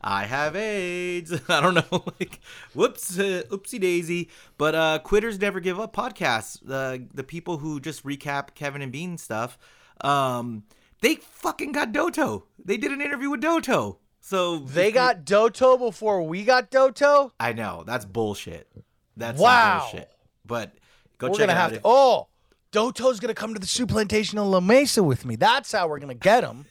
[0.07, 1.33] I have AIDS.
[1.49, 2.03] I don't know.
[2.19, 2.39] Like,
[2.73, 4.29] whoops, uh, oopsie daisy.
[4.57, 5.95] But uh, quitters never give up.
[5.95, 6.59] Podcasts.
[6.63, 9.57] The the people who just recap Kevin and Bean stuff.
[10.01, 10.63] Um,
[11.01, 12.43] they fucking got Doto.
[12.63, 13.97] They did an interview with Doto.
[14.21, 17.31] So They got Doto before we got Doto.
[17.39, 18.67] I know that's bullshit.
[19.17, 19.81] That's Wow.
[19.91, 20.11] bullshit.
[20.45, 20.73] But
[21.17, 21.69] go we're check gonna it have out.
[21.69, 21.75] to.
[21.77, 22.27] if- Oh,
[22.71, 25.35] Doto's gonna come to the Soup Plantation in La Mesa with me.
[25.35, 26.65] That's how we're gonna get him.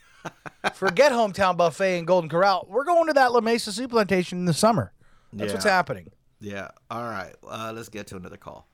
[0.75, 2.67] Forget hometown buffet and Golden Corral.
[2.69, 4.93] We're going to that La Mesa Soup Plantation in the summer.
[5.33, 6.11] That's what's happening.
[6.41, 6.69] Yeah.
[6.91, 7.35] All right.
[7.47, 8.69] Uh, let's get to another call.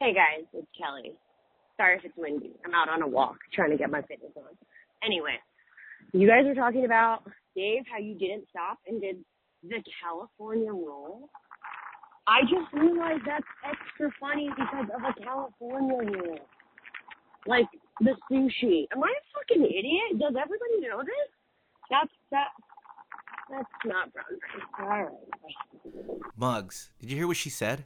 [0.00, 1.12] Hey guys, it's Kelly.
[1.78, 2.52] Sorry if it's windy.
[2.64, 4.44] I'm out on a walk trying to get my fitness on.
[5.02, 5.36] Anyway,
[6.12, 7.22] you guys were talking about
[7.54, 9.16] Dave, how you didn't stop and did
[9.62, 11.30] the California roll.
[12.26, 16.38] I just realized that's extra funny because of a California roll.
[17.46, 17.66] Like
[18.00, 18.86] the sushi.
[18.92, 20.18] Am I a fucking idiot?
[20.20, 21.30] Does everybody know this?
[21.90, 22.48] That's that.
[23.48, 24.62] That's not brown rice.
[24.80, 26.26] All right.
[26.36, 26.90] Mugs.
[27.00, 27.84] Did you hear what she said?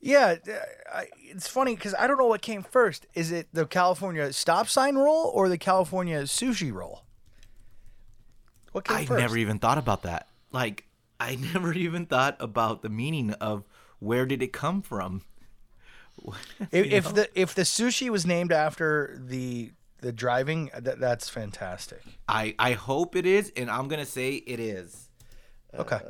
[0.00, 0.52] Yeah, uh,
[0.92, 3.06] I, it's funny because I don't know what came first.
[3.14, 7.04] Is it the California stop sign roll or the California sushi roll?
[8.72, 9.20] What came I first?
[9.20, 10.28] never even thought about that.
[10.52, 10.84] Like,
[11.18, 13.64] I never even thought about the meaning of
[14.00, 15.22] where did it come from.
[16.72, 22.02] If, if the if the sushi was named after the the driving, that, that's fantastic.
[22.28, 25.08] I I hope it is, and I'm gonna say it is.
[25.78, 26.00] Okay.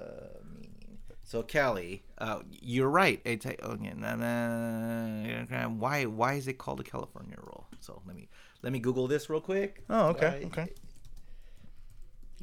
[1.26, 3.20] So Kelly, uh, you're right.
[3.24, 7.66] It's, oh, yeah, nah, nah, why why is it called a California roll?
[7.80, 8.28] So let me
[8.62, 9.82] let me Google this real quick.
[9.90, 10.68] Oh, okay, okay.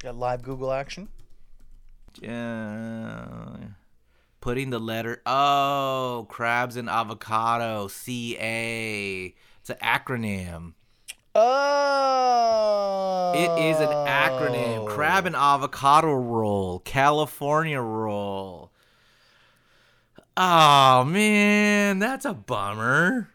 [0.02, 1.08] Got live Google action.
[2.22, 3.56] Uh,
[4.44, 9.34] putting the letter oh crabs and avocado C A.
[9.62, 10.74] It's an acronym.
[11.34, 13.32] Oh.
[13.34, 14.80] It is an acronym.
[14.80, 14.84] Oh.
[14.84, 16.80] Crab and avocado roll.
[16.80, 18.70] California roll.
[20.36, 23.30] Oh man, that's a bummer.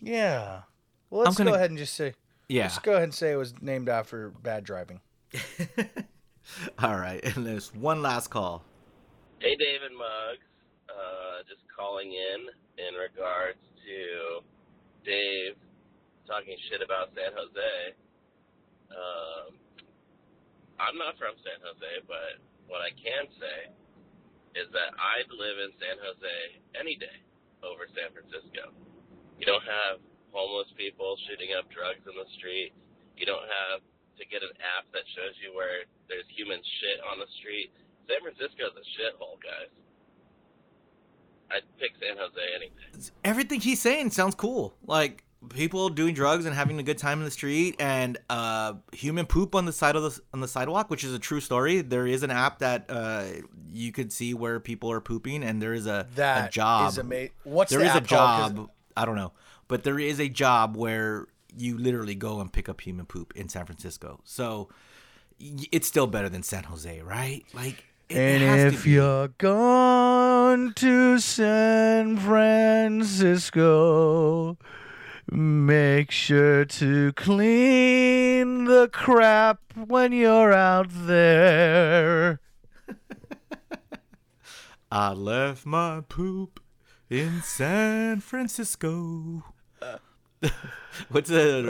[0.00, 0.60] Yeah.
[1.10, 2.14] Well, let's gonna- go ahead and just say.
[2.48, 2.62] Yeah.
[2.64, 5.00] Let's go ahead and say it was named after bad driving.
[6.78, 8.64] All right, and there's one last call.
[9.44, 10.48] Hey, David Muggs.
[10.88, 12.40] Uh, just calling in
[12.80, 14.40] in regards to
[15.04, 15.52] Dave
[16.24, 17.76] talking shit about San Jose.
[18.88, 19.52] Um,
[20.80, 22.40] I'm not from San Jose, but
[22.72, 23.68] what I can say
[24.56, 27.20] is that I'd live in San Jose any day
[27.60, 28.72] over San Francisco.
[29.36, 30.00] You don't have
[30.32, 32.72] homeless people shooting up drugs in the street.
[33.12, 33.84] You don't have
[34.16, 37.76] to get an app that shows you where there's human shit on the street.
[38.08, 39.70] San Francisco's a shithole, guys.
[41.50, 43.10] I'd pick San Jose any day.
[43.24, 44.74] Everything he's saying sounds cool.
[44.86, 49.26] Like people doing drugs and having a good time in the street, and uh, human
[49.26, 51.80] poop on the side of the on the sidewalk, which is a true story.
[51.82, 53.24] There is an app that uh,
[53.70, 56.88] you could see where people are pooping, and there is a, That a job.
[56.92, 58.40] is ama- what's There the is a app called?
[58.40, 58.70] 'Cause- job.
[58.96, 59.32] I don't know,
[59.68, 61.26] but there is a job where
[61.56, 64.20] you literally go and pick up human poop in San Francisco.
[64.24, 64.70] So
[65.38, 67.44] it's still better than San Jose, right?
[67.52, 67.84] Like.
[68.08, 73.58] It and if you're gone to San Francisco,
[75.30, 82.40] make sure to clean the crap when you're out there.
[84.92, 86.60] I left my poop
[87.08, 89.44] in San Francisco.
[91.08, 91.62] What's the,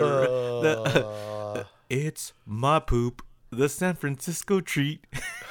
[0.62, 1.64] the uh.
[1.90, 5.06] It's my poop, the San Francisco treat.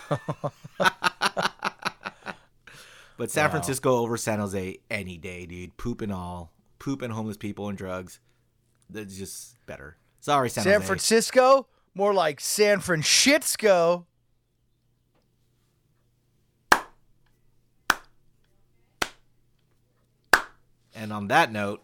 [3.18, 3.50] but San Wow.
[3.52, 5.78] Francisco over San Jose any day, dude.
[5.78, 8.20] Poop and all, poop and homeless people and drugs.
[8.90, 9.98] That's just better.
[10.20, 10.86] Sorry, San, San Jose.
[10.88, 14.06] Francisco, more like San Francisco.
[20.96, 21.82] and on that note,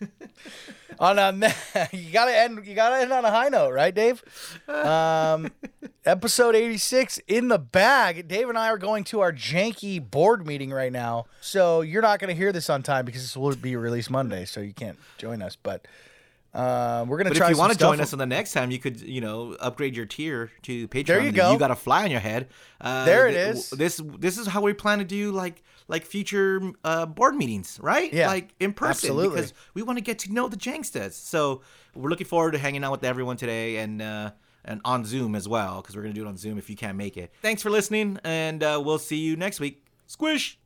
[0.98, 1.32] on a
[1.92, 4.22] you gotta end you gotta end on a high note, right, Dave?
[4.68, 5.50] Um,
[6.04, 8.28] episode eighty six in the bag.
[8.28, 12.18] Dave and I are going to our janky board meeting right now, so you're not
[12.18, 15.42] gonna hear this on time because this will be released Monday, so you can't join
[15.42, 15.56] us.
[15.56, 15.86] But
[16.54, 17.46] uh, we're gonna But try.
[17.48, 19.94] if you want to join us on the next time, you could, you know, upgrade
[19.94, 21.06] your tier to Patreon.
[21.06, 21.52] There you go.
[21.52, 22.48] You got a fly on your head.
[22.80, 23.70] Uh, There it th- is.
[23.70, 28.12] This this is how we plan to do like like future uh, board meetings, right?
[28.12, 29.36] Yeah, like in person absolutely.
[29.36, 31.14] because we want to get to know the Janksters.
[31.14, 31.62] So
[31.94, 34.32] we're looking forward to hanging out with everyone today and uh,
[34.64, 36.96] and on Zoom as well because we're gonna do it on Zoom if you can't
[36.96, 37.32] make it.
[37.42, 39.84] Thanks for listening, and uh, we'll see you next week.
[40.06, 40.58] Squish.